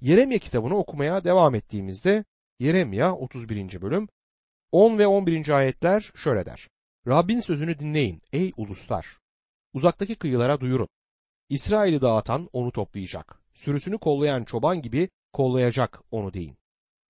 Yeremye 0.00 0.38
kitabını 0.38 0.76
okumaya 0.76 1.24
devam 1.24 1.54
ettiğimizde 1.54 2.24
Yeremya 2.58 3.14
31. 3.14 3.82
bölüm 3.82 4.08
10 4.72 4.98
ve 4.98 5.06
11. 5.06 5.48
ayetler 5.48 6.12
şöyle 6.14 6.46
der. 6.46 6.68
Rabbin 7.06 7.40
sözünü 7.40 7.78
dinleyin 7.78 8.22
ey 8.32 8.52
uluslar. 8.56 9.18
Uzaktaki 9.72 10.14
kıyılara 10.14 10.60
duyurun. 10.60 10.88
İsrail'i 11.48 12.00
dağıtan 12.00 12.48
onu 12.52 12.72
toplayacak. 12.72 13.40
Sürüsünü 13.54 13.98
kollayan 13.98 14.44
çoban 14.44 14.82
gibi 14.82 15.08
kollayacak 15.32 16.00
onu 16.10 16.34
deyin. 16.34 16.56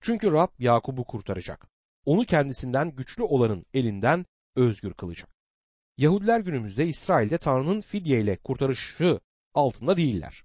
Çünkü 0.01 0.33
Rab 0.33 0.49
Yakub'u 0.59 1.05
kurtaracak. 1.05 1.69
Onu 2.09 2.25
kendisinden 2.25 2.91
güçlü 2.91 3.23
olanın 3.23 3.67
elinden 3.75 4.27
özgür 4.57 4.95
kılacak. 4.95 5.29
Yahudiler 5.97 6.41
günümüzde 6.41 6.87
İsrail'de 6.87 7.38
Tanrı'nın 7.38 7.81
fidye 7.81 8.21
ile 8.21 8.37
kurtarışı 8.37 9.21
altında 9.55 9.97
değiller. 9.97 10.43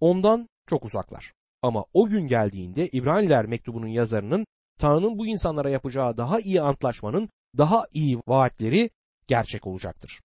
Ondan 0.00 0.48
çok 0.66 0.84
uzaklar. 0.84 1.32
Ama 1.62 1.84
o 1.92 2.06
gün 2.06 2.26
geldiğinde 2.26 2.88
İbraniler 2.88 3.46
mektubunun 3.46 3.86
yazarının 3.86 4.46
Tanrı'nın 4.78 5.18
bu 5.18 5.26
insanlara 5.26 5.70
yapacağı 5.70 6.16
daha 6.16 6.40
iyi 6.40 6.62
antlaşmanın 6.62 7.28
daha 7.58 7.84
iyi 7.92 8.18
vaatleri 8.26 8.90
gerçek 9.26 9.66
olacaktır. 9.66 10.20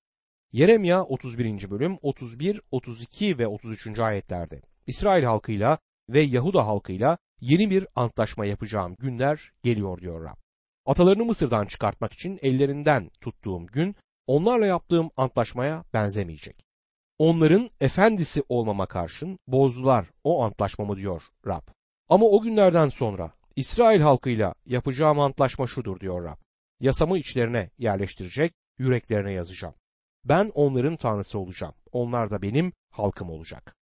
Yeremya 0.51 1.03
31. 1.03 1.69
bölüm 1.69 1.97
31, 2.01 2.61
32 2.71 3.37
ve 3.37 3.47
33. 3.47 3.99
ayetlerde 3.99 4.61
İsrail 4.87 5.23
halkıyla 5.23 5.77
ve 6.09 6.21
Yahuda 6.21 6.67
halkıyla 6.67 7.17
yeni 7.41 7.69
bir 7.69 7.87
antlaşma 7.95 8.45
yapacağım 8.45 8.95
günler 8.99 9.51
geliyor 9.63 10.01
diyor 10.01 10.23
Rab. 10.23 10.42
Atalarını 10.85 11.25
Mısır'dan 11.25 11.65
çıkartmak 11.65 12.13
için 12.13 12.39
ellerinden 12.41 13.11
tuttuğum 13.21 13.65
gün 13.65 13.95
onlarla 14.27 14.65
yaptığım 14.65 15.09
antlaşmaya 15.17 15.83
benzemeyecek. 15.93 16.65
Onların 17.19 17.69
efendisi 17.81 18.43
olmama 18.49 18.85
karşın 18.85 19.39
bozdular 19.47 20.09
o 20.23 20.43
antlaşmamı 20.43 20.97
diyor 20.97 21.23
Rab. 21.47 21.67
Ama 22.09 22.25
o 22.25 22.41
günlerden 22.41 22.89
sonra 22.89 23.33
İsrail 23.55 24.01
halkıyla 24.01 24.53
yapacağım 24.65 25.19
antlaşma 25.19 25.67
şudur 25.67 25.99
diyor 25.99 26.23
Rab. 26.23 26.37
Yasamı 26.79 27.17
içlerine 27.17 27.69
yerleştirecek, 27.77 28.53
yüreklerine 28.77 29.31
yazacağım. 29.31 29.75
Ben 30.25 30.51
onların 30.53 30.95
tanrısı 30.95 31.39
olacağım. 31.39 31.73
Onlar 31.91 32.31
da 32.31 32.41
benim 32.41 32.73
halkım 32.89 33.29
olacak. 33.29 33.75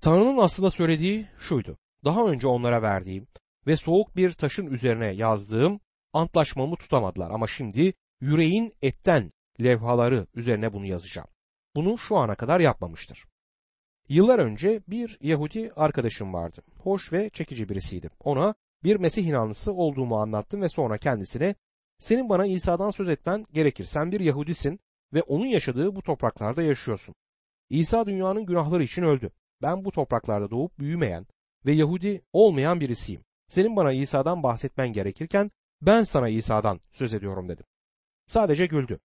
Tanrı'nın 0.00 0.38
aslında 0.38 0.70
söylediği 0.70 1.26
şuydu. 1.38 1.78
Daha 2.04 2.26
önce 2.26 2.46
onlara 2.46 2.82
verdiğim 2.82 3.26
ve 3.66 3.76
soğuk 3.76 4.16
bir 4.16 4.32
taşın 4.32 4.66
üzerine 4.66 5.06
yazdığım 5.08 5.80
antlaşmamı 6.12 6.76
tutamadılar 6.76 7.30
ama 7.30 7.46
şimdi 7.46 7.94
yüreğin 8.20 8.72
etten 8.82 9.30
levhaları 9.60 10.26
üzerine 10.34 10.72
bunu 10.72 10.86
yazacağım. 10.86 11.28
Bunu 11.76 11.98
şu 11.98 12.16
ana 12.16 12.34
kadar 12.34 12.60
yapmamıştır. 12.60 13.24
Yıllar 14.08 14.38
önce 14.38 14.82
bir 14.88 15.18
Yahudi 15.20 15.72
arkadaşım 15.76 16.32
vardı. 16.32 16.62
Hoş 16.78 17.12
ve 17.12 17.30
çekici 17.30 17.68
birisiydi. 17.68 18.10
Ona 18.20 18.54
bir 18.84 18.96
Mesih 18.96 19.26
inanlısı 19.26 19.72
olduğumu 19.72 20.20
anlattım 20.20 20.62
ve 20.62 20.68
sonra 20.68 20.98
kendisine 20.98 21.54
senin 21.98 22.28
bana 22.28 22.46
İsa'dan 22.46 22.90
söz 22.90 23.08
etmen 23.08 23.44
gerekir. 23.52 23.84
Sen 23.84 24.12
bir 24.12 24.20
Yahudisin 24.20 24.80
ve 25.12 25.22
onun 25.22 25.46
yaşadığı 25.46 25.96
bu 25.96 26.02
topraklarda 26.02 26.62
yaşıyorsun. 26.62 27.14
İsa 27.70 28.06
dünyanın 28.06 28.46
günahları 28.46 28.82
için 28.82 29.02
öldü. 29.02 29.30
Ben 29.62 29.84
bu 29.84 29.92
topraklarda 29.92 30.50
doğup 30.50 30.78
büyümeyen 30.78 31.26
ve 31.66 31.72
Yahudi 31.72 32.22
olmayan 32.32 32.80
birisiyim. 32.80 33.22
Senin 33.48 33.76
bana 33.76 33.92
İsa'dan 33.92 34.42
bahsetmen 34.42 34.92
gerekirken 34.92 35.50
ben 35.82 36.02
sana 36.02 36.28
İsa'dan 36.28 36.80
söz 36.92 37.14
ediyorum 37.14 37.48
dedim. 37.48 37.64
Sadece 38.26 38.66
güldü. 38.66 39.00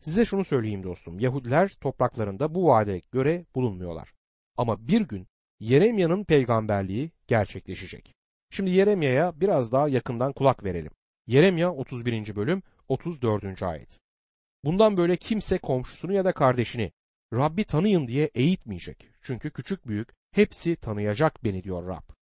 Size 0.00 0.24
şunu 0.24 0.44
söyleyeyim 0.44 0.82
dostum. 0.82 1.20
Yahudiler 1.20 1.68
topraklarında 1.68 2.54
bu 2.54 2.66
vaade 2.66 3.02
göre 3.12 3.46
bulunmuyorlar. 3.54 4.12
Ama 4.56 4.88
bir 4.88 5.00
gün 5.00 5.26
Yeremya'nın 5.60 6.24
peygamberliği 6.24 7.10
gerçekleşecek. 7.26 8.14
Şimdi 8.50 8.70
Yeremya'ya 8.70 9.40
biraz 9.40 9.72
daha 9.72 9.88
yakından 9.88 10.32
kulak 10.32 10.64
verelim. 10.64 10.92
Yeremya 11.26 11.72
31. 11.72 12.36
bölüm 12.36 12.62
34. 12.88 13.62
ayet. 13.62 14.00
Bundan 14.64 14.96
böyle 14.96 15.16
kimse 15.16 15.58
komşusunu 15.58 16.12
ya 16.12 16.24
da 16.24 16.32
kardeşini 16.32 16.92
Rabbi 17.32 17.64
tanıyın 17.64 18.06
diye 18.06 18.30
eğitmeyecek. 18.34 19.08
Çünkü 19.22 19.50
küçük 19.50 19.86
büyük 19.86 20.08
hepsi 20.32 20.76
tanıyacak 20.76 21.44
beni 21.44 21.62
diyor 21.62 21.88
Rab. 21.88 22.14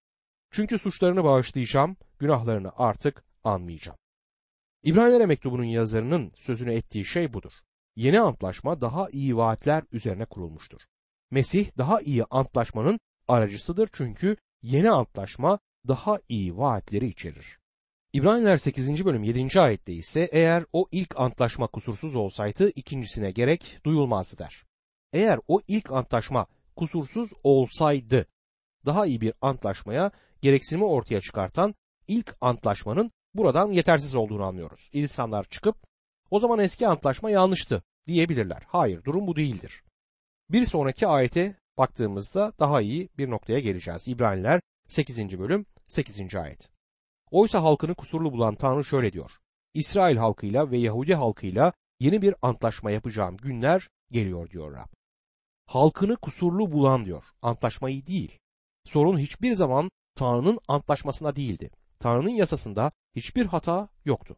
Çünkü 0.51 0.79
suçlarını 0.79 1.25
bağışlayacağım, 1.25 1.97
günahlarını 2.19 2.73
artık 2.77 3.25
anmayacağım. 3.45 3.99
İbrahimlere 4.83 5.27
mektubunun 5.27 5.65
yazarının 5.65 6.33
sözünü 6.37 6.75
ettiği 6.75 7.05
şey 7.05 7.33
budur. 7.33 7.53
Yeni 7.97 8.21
antlaşma 8.21 8.81
daha 8.81 9.09
iyi 9.09 9.37
vaatler 9.37 9.85
üzerine 9.93 10.25
kurulmuştur. 10.25 10.81
Mesih 11.31 11.79
daha 11.79 12.01
iyi 12.01 12.25
antlaşmanın 12.25 13.01
aracısıdır 13.29 13.89
çünkü 13.93 14.37
yeni 14.63 14.91
antlaşma 14.91 15.59
daha 15.89 16.19
iyi 16.29 16.57
vaatleri 16.57 17.07
içerir. 17.07 17.59
İbraniler 18.13 18.57
8. 18.57 19.05
bölüm 19.05 19.23
7. 19.23 19.61
ayette 19.61 19.93
ise 19.93 20.29
eğer 20.33 20.65
o 20.73 20.87
ilk 20.93 21.21
antlaşma 21.21 21.67
kusursuz 21.67 22.17
olsaydı 22.17 22.69
ikincisine 22.69 23.31
gerek 23.31 23.79
duyulmazdı 23.85 24.39
der. 24.39 24.65
Eğer 25.13 25.41
o 25.49 25.61
ilk 25.69 25.93
antlaşma 25.93 26.47
kusursuz 26.77 27.31
olsaydı 27.43 28.27
daha 28.87 29.07
iyi 29.07 29.21
bir 29.21 29.33
antlaşmaya 29.41 30.11
gereksinimi 30.43 30.85
ortaya 30.85 31.21
çıkartan 31.21 31.75
ilk 32.09 32.37
antlaşmanın 32.41 33.13
buradan 33.35 33.73
yetersiz 33.73 34.15
olduğunu 34.15 34.45
anlıyoruz. 34.45 34.91
İnsanlar 34.93 35.45
çıkıp 35.45 35.77
o 36.31 36.41
zaman 36.41 36.59
eski 36.59 36.89
antlaşma 36.89 37.31
yanlıştı 37.31 37.83
diyebilirler. 38.07 38.63
Hayır 38.67 39.05
durum 39.05 39.27
bu 39.27 39.37
değildir. 39.37 39.83
Bir 40.51 40.65
sonraki 40.65 41.07
ayete 41.07 41.57
baktığımızda 41.79 42.53
daha 42.59 42.81
iyi 42.81 43.09
bir 43.19 43.31
noktaya 43.31 43.61
geleceğiz. 43.61 44.09
İbraniler 44.09 44.61
8. 44.89 45.39
bölüm 45.39 45.67
8. 45.89 46.35
ayet. 46.35 46.71
Oysa 47.31 47.63
halkını 47.63 47.95
kusurlu 47.95 48.33
bulan 48.33 48.55
Tanrı 48.55 48.85
şöyle 48.85 49.13
diyor. 49.13 49.31
İsrail 49.75 50.17
halkıyla 50.17 50.71
ve 50.71 50.79
Yahudi 50.79 51.15
halkıyla 51.15 51.73
yeni 52.01 52.23
bir 52.23 52.35
antlaşma 52.43 52.91
yapacağım 52.91 53.37
günler 53.37 53.89
geliyor 54.11 54.51
diyor 54.51 54.73
Rab. 54.73 54.89
Halkını 55.67 56.17
kusurlu 56.17 56.73
bulan 56.73 57.05
diyor. 57.05 57.25
Antlaşmayı 57.43 58.07
değil. 58.07 58.39
Sorun 58.85 59.19
hiçbir 59.19 59.53
zaman 59.53 59.91
Tanrı'nın 60.15 60.59
antlaşmasında 60.69 61.37
değildi. 61.37 61.71
Tanrı'nın 62.01 62.31
yasasında 62.31 62.93
hiçbir 63.17 63.47
hata 63.47 63.89
yoktu. 64.05 64.37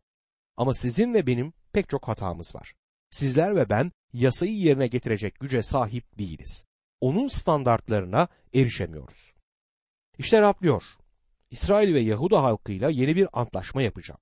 Ama 0.57 0.75
sizin 0.75 1.15
ve 1.15 1.27
benim 1.27 1.53
pek 1.73 1.89
çok 1.89 2.09
hatamız 2.09 2.55
var. 2.55 2.75
Sizler 3.11 3.57
ve 3.57 3.71
ben 3.71 3.93
yasayı 4.13 4.57
yerine 4.57 4.87
getirecek 4.87 5.41
güce 5.41 5.63
sahip 5.63 6.19
değiliz. 6.19 6.65
Onun 7.01 7.29
standartlarına 7.29 8.29
erişemiyoruz. 8.55 9.35
İşte 10.19 10.41
Rab 10.41 10.63
diyor, 10.63 10.83
İsrail 11.51 11.95
ve 11.95 12.01
Yahuda 12.01 12.43
halkıyla 12.43 12.91
yeni 12.91 13.17
bir 13.17 13.29
antlaşma 13.33 13.83
yapacağım. 13.83 14.21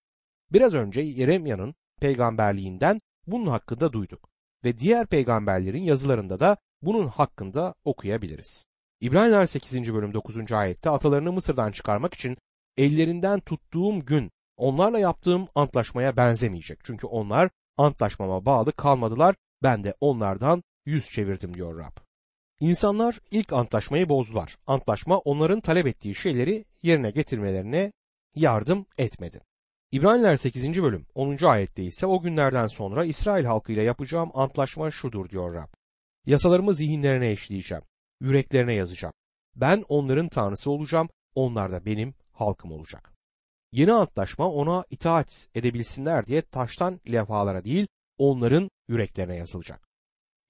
Biraz 0.53 0.75
önce 0.75 1.01
Yeremya'nın 1.01 1.75
peygamberliğinden 2.01 3.01
bunun 3.27 3.47
hakkında 3.47 3.93
duyduk 3.93 4.29
ve 4.65 4.79
diğer 4.79 5.07
peygamberlerin 5.07 5.83
yazılarında 5.83 6.41
da 6.41 6.57
bunun 6.83 7.09
hakkında 7.09 7.75
okuyabiliriz. 7.85 8.67
İbraniler 9.01 9.47
8. 9.47 9.95
bölüm 9.95 10.15
9. 10.15 10.53
ayette 10.53 10.91
atalarını 10.91 11.33
Mısır'dan 11.33 11.73
çıkarmak 11.73 12.15
için 12.15 12.37
ellerinden 12.77 13.41
tuttuğum 13.41 14.05
gün 14.05 14.31
onlarla 14.57 14.99
yaptığım 14.99 15.49
antlaşmaya 15.55 16.17
benzemeyecek. 16.17 16.79
Çünkü 16.85 17.07
onlar 17.07 17.51
antlaşmama 17.77 18.45
bağlı 18.45 18.73
kalmadılar. 18.73 19.35
Ben 19.62 19.85
de 19.85 19.95
onlardan 20.01 20.62
yüz 20.87 21.11
çevirdim 21.11 21.55
diyor 21.55 21.79
Rab. 21.79 21.97
İnsanlar 22.61 23.19
ilk 23.31 23.53
antlaşmayı 23.53 24.09
bozdular. 24.09 24.57
Antlaşma 24.67 25.19
onların 25.19 25.61
talep 25.61 25.87
ettiği 25.87 26.15
şeyleri 26.15 26.65
yerine 26.83 27.11
getirmelerine 27.11 27.93
yardım 28.35 28.87
etmedi. 28.99 29.41
İbraniler 29.93 30.37
8. 30.37 30.83
bölüm 30.83 31.07
10. 31.15 31.45
ayette 31.45 31.85
ise 31.85 32.07
o 32.07 32.23
günlerden 32.23 32.67
sonra 32.67 33.05
İsrail 33.05 33.45
halkıyla 33.45 33.83
yapacağım 33.83 34.31
antlaşma 34.35 34.91
şudur 34.91 35.29
diyor 35.29 35.55
Rab. 35.55 35.69
Yasalarımı 36.27 36.75
zihinlerine 36.75 37.31
eşleyeceğim, 37.31 37.85
yüreklerine 38.21 38.75
yazacağım. 38.75 39.15
Ben 39.57 39.85
onların 39.88 40.29
tanrısı 40.29 40.71
olacağım, 40.71 41.09
onlar 41.35 41.73
da 41.73 41.85
benim 41.85 42.15
halkım 42.33 42.73
olacak. 42.73 43.12
Yeni 43.73 43.93
antlaşma 43.93 44.49
ona 44.49 44.85
itaat 44.91 45.49
edebilsinler 45.55 46.27
diye 46.27 46.43
taştan 46.43 47.01
levhalara 47.13 47.65
değil 47.65 47.87
onların 48.19 48.71
yüreklerine 48.89 49.37
yazılacak. 49.37 49.89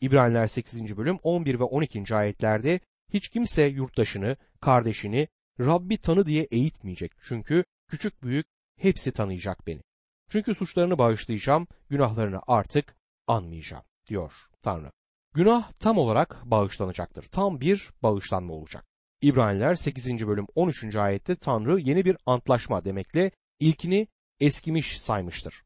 İbraniler 0.01 0.47
8. 0.47 0.97
bölüm 0.97 1.19
11 1.23 1.59
ve 1.59 1.65
12. 1.65 2.15
ayetlerde 2.15 2.81
hiç 3.13 3.29
kimse 3.29 3.65
yurttaşını, 3.65 4.37
kardeşini 4.61 5.29
Rabbi 5.61 5.99
tanı 5.99 6.27
diye 6.27 6.43
eğitmeyecek. 6.43 7.13
Çünkü 7.23 7.65
küçük 7.89 8.23
büyük 8.23 8.47
hepsi 8.79 9.13
tanıyacak 9.13 9.67
beni. 9.67 9.83
Çünkü 10.31 10.55
suçlarını 10.55 10.99
bağışlayacağım, 10.99 11.67
günahlarını 11.89 12.41
artık 12.47 12.97
anmayacağım 13.27 13.85
diyor 14.09 14.33
Tanrı. 14.63 14.91
Günah 15.35 15.73
tam 15.73 15.99
olarak 15.99 16.43
bağışlanacaktır. 16.45 17.23
Tam 17.25 17.61
bir 17.61 17.91
bağışlanma 18.03 18.53
olacak. 18.55 18.85
İbraniler 19.23 19.75
8. 19.75 20.27
bölüm 20.27 20.47
13. 20.55 20.97
ayette 20.97 21.37
Tanrı 21.37 21.81
yeni 21.81 22.05
bir 22.05 22.17
antlaşma 22.27 22.85
demekle 22.85 23.31
ilkini 23.61 24.09
eskimiş 24.41 25.01
saymıştır. 25.01 25.63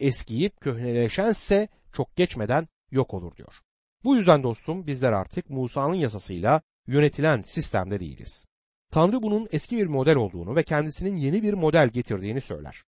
Eskiyip 0.00 0.60
köhneleşense 0.60 1.68
çok 1.92 2.16
geçmeden 2.16 2.68
yok 2.90 3.14
olur 3.14 3.36
diyor. 3.36 3.54
Bu 4.04 4.16
yüzden 4.16 4.42
dostum 4.42 4.86
bizler 4.86 5.12
artık 5.12 5.50
Musa'nın 5.50 5.94
yasasıyla 5.94 6.62
yönetilen 6.86 7.42
sistemde 7.42 8.00
değiliz. 8.00 8.46
Tanrı 8.90 9.22
bunun 9.22 9.48
eski 9.52 9.76
bir 9.76 9.86
model 9.86 10.16
olduğunu 10.16 10.56
ve 10.56 10.62
kendisinin 10.62 11.16
yeni 11.16 11.42
bir 11.42 11.54
model 11.54 11.88
getirdiğini 11.88 12.40
söyler. 12.40 12.84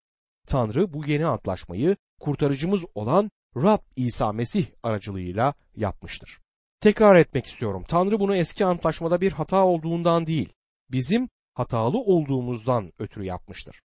Tanrı 0.46 0.92
bu 0.92 1.06
yeni 1.06 1.26
antlaşmayı 1.26 1.96
kurtarıcımız 2.20 2.84
olan 2.94 3.30
Rab 3.56 3.80
İsa 3.96 4.32
Mesih 4.32 4.66
aracılığıyla 4.82 5.54
yapmıştır. 5.76 6.45
Tekrar 6.80 7.16
etmek 7.16 7.46
istiyorum. 7.46 7.84
Tanrı 7.88 8.20
bunu 8.20 8.36
eski 8.36 8.64
antlaşmada 8.64 9.20
bir 9.20 9.32
hata 9.32 9.66
olduğundan 9.66 10.26
değil, 10.26 10.52
bizim 10.90 11.28
hatalı 11.54 11.98
olduğumuzdan 11.98 12.92
ötürü 12.98 13.24
yapmıştır. 13.24 13.82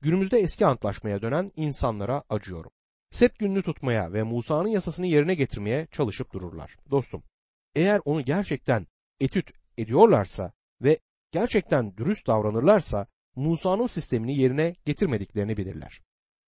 Günümüzde 0.00 0.38
eski 0.38 0.66
antlaşmaya 0.66 1.22
dönen 1.22 1.52
insanlara 1.56 2.22
acıyorum. 2.28 2.70
Sep 3.10 3.38
gününü 3.38 3.62
tutmaya 3.62 4.12
ve 4.12 4.22
Musa'nın 4.22 4.68
yasasını 4.68 5.06
yerine 5.06 5.34
getirmeye 5.34 5.86
çalışıp 5.86 6.32
dururlar. 6.32 6.76
Dostum, 6.90 7.22
eğer 7.74 8.00
onu 8.04 8.24
gerçekten 8.24 8.86
etüt 9.20 9.50
ediyorlarsa 9.78 10.52
ve 10.82 10.98
gerçekten 11.32 11.96
dürüst 11.96 12.26
davranırlarsa 12.26 13.06
Musa'nın 13.36 13.86
sistemini 13.86 14.36
yerine 14.38 14.74
getirmediklerini 14.84 15.56
bilirler. 15.56 16.00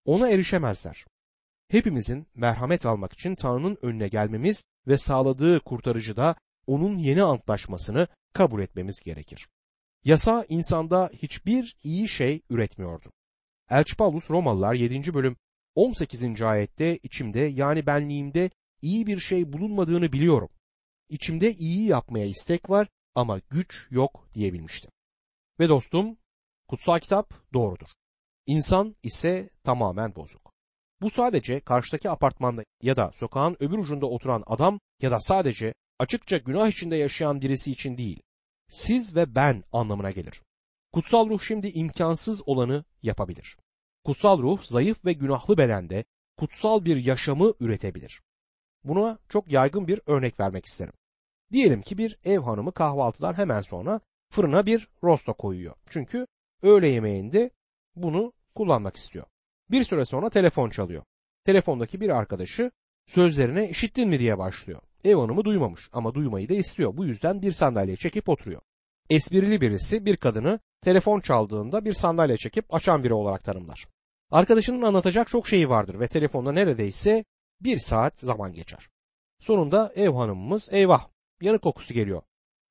Ona 0.05 0.28
erişemezler. 0.28 1.05
Hepimizin 1.72 2.26
merhamet 2.35 2.87
almak 2.87 3.12
için 3.12 3.35
Tanrı'nın 3.35 3.78
önüne 3.82 4.08
gelmemiz 4.08 4.64
ve 4.87 4.98
sağladığı 4.98 5.61
kurtarıcıda 5.61 6.35
onun 6.66 6.98
yeni 6.98 7.22
antlaşmasını 7.22 8.08
kabul 8.32 8.62
etmemiz 8.62 9.00
gerekir. 9.00 9.48
Yasa 10.04 10.44
insanda 10.48 11.11
hiçbir 11.12 11.76
iyi 11.82 12.08
şey 12.08 12.42
üretmiyordu. 12.50 13.12
Elçi 13.70 13.96
Paulus 13.96 14.30
Romalılar 14.30 14.74
7. 14.74 15.14
bölüm 15.14 15.37
18. 15.74 16.42
ayette 16.42 16.98
içimde 17.02 17.40
yani 17.40 17.87
benliğimde 17.87 18.50
iyi 18.82 19.06
bir 19.06 19.20
şey 19.20 19.52
bulunmadığını 19.52 20.12
biliyorum. 20.12 20.48
İçimde 21.08 21.52
iyi 21.52 21.87
yapmaya 21.87 22.26
istek 22.26 22.70
var 22.70 22.88
ama 23.14 23.40
güç 23.50 23.87
yok 23.90 24.28
diyebilmişti. 24.35 24.88
Ve 25.61 25.68
dostum 25.68 26.16
kutsal 26.68 26.98
kitap 26.98 27.52
doğrudur. 27.52 27.88
İnsan 28.46 28.96
ise 29.02 29.50
tamamen 29.64 30.14
bozuk. 30.14 30.41
Bu 31.02 31.10
sadece 31.10 31.60
karşıdaki 31.60 32.10
apartmanda 32.10 32.64
ya 32.82 32.96
da 32.96 33.10
sokağın 33.14 33.56
öbür 33.60 33.78
ucunda 33.78 34.06
oturan 34.06 34.42
adam 34.46 34.80
ya 35.00 35.10
da 35.10 35.20
sadece 35.20 35.74
açıkça 35.98 36.36
günah 36.36 36.68
içinde 36.68 36.96
yaşayan 36.96 37.40
birisi 37.40 37.72
için 37.72 37.96
değil. 37.96 38.22
Siz 38.68 39.16
ve 39.16 39.34
ben 39.34 39.64
anlamına 39.72 40.10
gelir. 40.10 40.42
Kutsal 40.92 41.28
ruh 41.28 41.40
şimdi 41.40 41.68
imkansız 41.68 42.48
olanı 42.48 42.84
yapabilir. 43.02 43.56
Kutsal 44.04 44.42
ruh 44.42 44.62
zayıf 44.62 45.04
ve 45.04 45.12
günahlı 45.12 45.58
bedende 45.58 46.04
kutsal 46.38 46.84
bir 46.84 46.96
yaşamı 46.96 47.52
üretebilir. 47.60 48.22
Buna 48.84 49.18
çok 49.28 49.52
yaygın 49.52 49.88
bir 49.88 50.00
örnek 50.06 50.40
vermek 50.40 50.66
isterim. 50.66 50.94
Diyelim 51.52 51.82
ki 51.82 51.98
bir 51.98 52.18
ev 52.24 52.38
hanımı 52.38 52.72
kahvaltıdan 52.72 53.34
hemen 53.34 53.60
sonra 53.60 54.00
fırına 54.30 54.66
bir 54.66 54.88
rosto 55.02 55.34
koyuyor. 55.34 55.74
Çünkü 55.90 56.26
öğle 56.62 56.88
yemeğinde 56.88 57.50
bunu 57.96 58.32
kullanmak 58.54 58.96
istiyor. 58.96 59.26
Bir 59.72 59.85
süre 59.85 60.04
sonra 60.04 60.30
telefon 60.30 60.70
çalıyor. 60.70 61.02
Telefondaki 61.44 62.00
bir 62.00 62.11
arkadaşı 62.11 62.70
sözlerine 63.06 63.68
işittin 63.68 64.08
mi 64.08 64.18
diye 64.18 64.38
başlıyor. 64.38 64.80
Ev 65.04 65.16
hanımı 65.16 65.44
duymamış 65.44 65.88
ama 65.92 66.14
duymayı 66.14 66.48
da 66.48 66.54
istiyor. 66.54 66.96
Bu 66.96 67.04
yüzden 67.04 67.42
bir 67.42 67.52
sandalye 67.52 67.96
çekip 67.96 68.28
oturuyor. 68.28 68.61
Esprili 69.11 69.61
birisi 69.61 70.04
bir 70.04 70.16
kadını 70.16 70.61
telefon 70.82 71.20
çaldığında 71.20 71.85
bir 71.85 71.94
sandalye 71.94 72.37
çekip 72.37 72.74
açan 72.74 73.04
biri 73.04 73.14
olarak 73.14 73.44
tanımlar. 73.44 73.87
Arkadaşının 74.30 74.82
anlatacak 74.82 75.28
çok 75.28 75.48
şeyi 75.48 75.68
vardır 75.68 76.00
ve 76.00 76.08
telefonda 76.08 76.52
neredeyse 76.52 77.24
bir 77.61 77.78
saat 77.78 78.18
zaman 78.18 78.52
geçer. 78.52 78.88
Sonunda 79.40 79.92
ev 79.96 80.11
hanımımız 80.11 80.68
eyvah 80.72 81.08
yanık 81.40 81.62
kokusu 81.62 81.94
geliyor. 81.94 82.22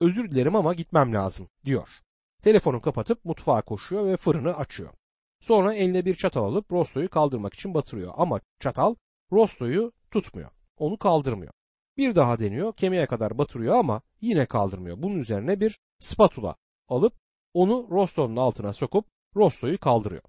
Özür 0.01 0.31
dilerim 0.31 0.55
ama 0.55 0.73
gitmem 0.73 1.13
lazım 1.13 1.49
diyor. 1.65 1.87
Telefonu 2.43 2.81
kapatıp 2.81 3.25
mutfağa 3.25 3.61
koşuyor 3.61 4.05
ve 4.05 4.17
fırını 4.17 4.57
açıyor. 4.57 4.93
Sonra 5.41 5.73
eline 5.73 6.05
bir 6.05 6.15
çatal 6.15 6.43
alıp 6.43 6.71
rostoyu 6.71 7.09
kaldırmak 7.09 7.53
için 7.53 7.73
batırıyor 7.73 8.13
ama 8.17 8.41
çatal 8.59 8.95
rostoyu 9.31 9.91
tutmuyor. 10.11 10.51
Onu 10.77 10.97
kaldırmıyor. 10.97 11.53
Bir 11.97 12.15
daha 12.15 12.39
deniyor 12.39 12.73
kemiğe 12.73 13.05
kadar 13.05 13.37
batırıyor 13.37 13.75
ama 13.75 14.01
yine 14.21 14.45
kaldırmıyor. 14.45 15.01
Bunun 15.01 15.19
üzerine 15.19 15.59
bir 15.59 15.79
spatula 15.99 16.55
alıp 16.87 17.13
onu 17.53 17.87
rostonun 17.91 18.35
altına 18.35 18.73
sokup 18.73 19.05
rostoyu 19.35 19.79
kaldırıyor. 19.79 20.23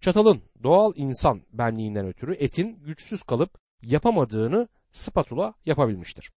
Çatalın 0.00 0.42
doğal 0.62 0.92
insan 0.96 1.42
benliğinden 1.52 2.06
ötürü 2.06 2.34
etin 2.34 2.84
güçsüz 2.84 3.22
kalıp 3.22 3.58
yapamadığını 3.82 4.68
spatula 4.92 5.54
yapabilmiştir. 5.64 6.32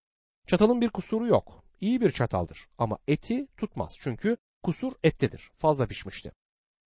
Çatalın 0.47 0.81
bir 0.81 0.89
kusuru 0.89 1.27
yok. 1.27 1.63
İyi 1.81 2.01
bir 2.01 2.11
çataldır 2.11 2.67
ama 2.77 2.97
eti 3.07 3.47
tutmaz 3.57 3.97
çünkü 3.99 4.37
kusur 4.63 4.93
ettedir. 5.03 5.51
Fazla 5.57 5.87
pişmişti. 5.87 6.31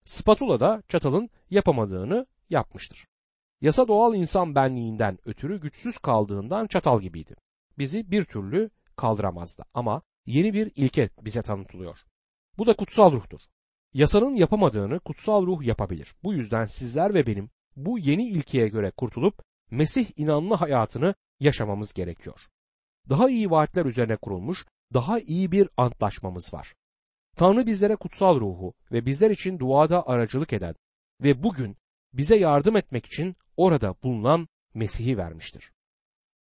Spatula 0.10 0.60
da 0.60 0.84
çatalın 0.88 1.30
yapamadığını 1.50 2.26
yapmıştır. 2.50 3.08
Yasa 3.62 3.88
doğal 3.88 4.16
insan 4.16 4.56
benliğinden 4.56 5.18
ötürü 5.26 5.62
güçsüz 5.62 5.98
kaldığından 5.98 6.68
çatal 6.68 7.02
gibiydi. 7.02 7.36
Bizi 7.78 8.12
bir 8.12 8.26
türlü 8.26 8.70
kaldıramazdı 8.96 9.64
ama 9.74 10.02
yeni 10.26 10.54
bir 10.54 10.72
ilke 10.76 11.10
bize 11.22 11.42
tanıtılıyor. 11.42 11.98
Bu 12.58 12.68
da 12.68 12.76
kutsal 12.76 13.12
ruhtur. 13.12 13.40
Yasanın 13.94 14.36
yapamadığını 14.36 15.00
kutsal 15.00 15.46
ruh 15.46 15.64
yapabilir. 15.64 16.16
Bu 16.24 16.34
yüzden 16.34 16.66
sizler 16.66 17.14
ve 17.14 17.28
benim 17.28 17.50
bu 17.76 18.00
yeni 18.00 18.28
ilkeye 18.28 18.68
göre 18.68 18.92
kurtulup 18.92 19.44
Mesih 19.72 20.12
inanlı 20.16 20.56
hayatını 20.56 21.16
yaşamamız 21.40 21.94
gerekiyor. 21.94 22.48
Daha 23.10 23.30
iyi 23.30 23.52
vaatler 23.52 23.86
üzerine 23.86 24.18
kurulmuş, 24.18 24.66
daha 24.94 25.20
iyi 25.20 25.52
bir 25.52 25.70
antlaşmamız 25.78 26.54
var. 26.54 26.74
Tanrı 27.40 27.66
bizlere 27.66 27.96
kutsal 27.96 28.40
ruhu 28.40 28.74
ve 28.92 29.06
bizler 29.06 29.32
için 29.32 29.60
duada 29.60 30.08
aracılık 30.08 30.54
eden 30.54 30.76
ve 31.24 31.44
bugün 31.44 31.78
bize 32.14 32.36
yardım 32.38 32.78
etmek 32.78 33.06
için 33.06 33.36
orada 33.58 33.96
bulunan 34.04 34.48
Mesih'i 34.74 35.18
vermiştir. 35.18 35.72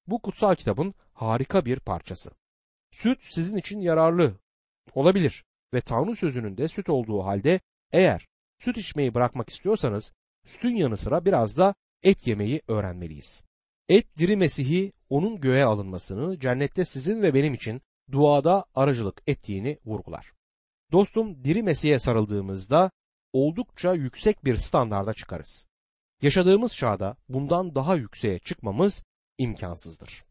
Bu 0.07 0.21
kutsal 0.21 0.55
kitabın 0.55 0.93
harika 1.13 1.65
bir 1.65 1.79
parçası. 1.79 2.31
Süt 2.91 3.19
sizin 3.23 3.57
için 3.57 3.79
yararlı 3.79 4.39
olabilir 4.93 5.45
ve 5.73 5.81
Tanrı 5.81 6.15
sözünün 6.15 6.57
de 6.57 6.67
süt 6.67 6.89
olduğu 6.89 7.23
halde 7.23 7.59
eğer 7.91 8.27
süt 8.57 8.77
içmeyi 8.77 9.13
bırakmak 9.13 9.49
istiyorsanız 9.49 10.13
sütün 10.45 10.75
yanı 10.75 10.97
sıra 10.97 11.25
biraz 11.25 11.57
da 11.57 11.75
et 12.03 12.27
yemeyi 12.27 12.61
öğrenmeliyiz. 12.67 13.45
Et 13.89 14.17
diri 14.17 14.37
Mesih'i 14.37 14.93
onun 15.09 15.39
göğe 15.39 15.63
alınmasını 15.63 16.39
cennette 16.39 16.85
sizin 16.85 17.21
ve 17.21 17.33
benim 17.33 17.53
için 17.53 17.81
duada 18.11 18.65
aracılık 18.75 19.21
ettiğini 19.27 19.79
vurgular. 19.85 20.38
Dostum 20.91 21.43
diri 21.43 21.63
Mesih'e 21.63 21.99
sarıldığımızda 21.99 22.91
oldukça 23.33 23.93
yüksek 23.93 24.45
bir 24.45 24.57
standarda 24.57 25.13
çıkarız. 25.13 25.67
Yaşadığımız 26.21 26.75
çağda 26.75 27.17
bundan 27.29 27.75
daha 27.75 27.95
yükseğe 27.95 28.39
çıkmamız 28.39 29.03
imkansızdır. 29.37 30.28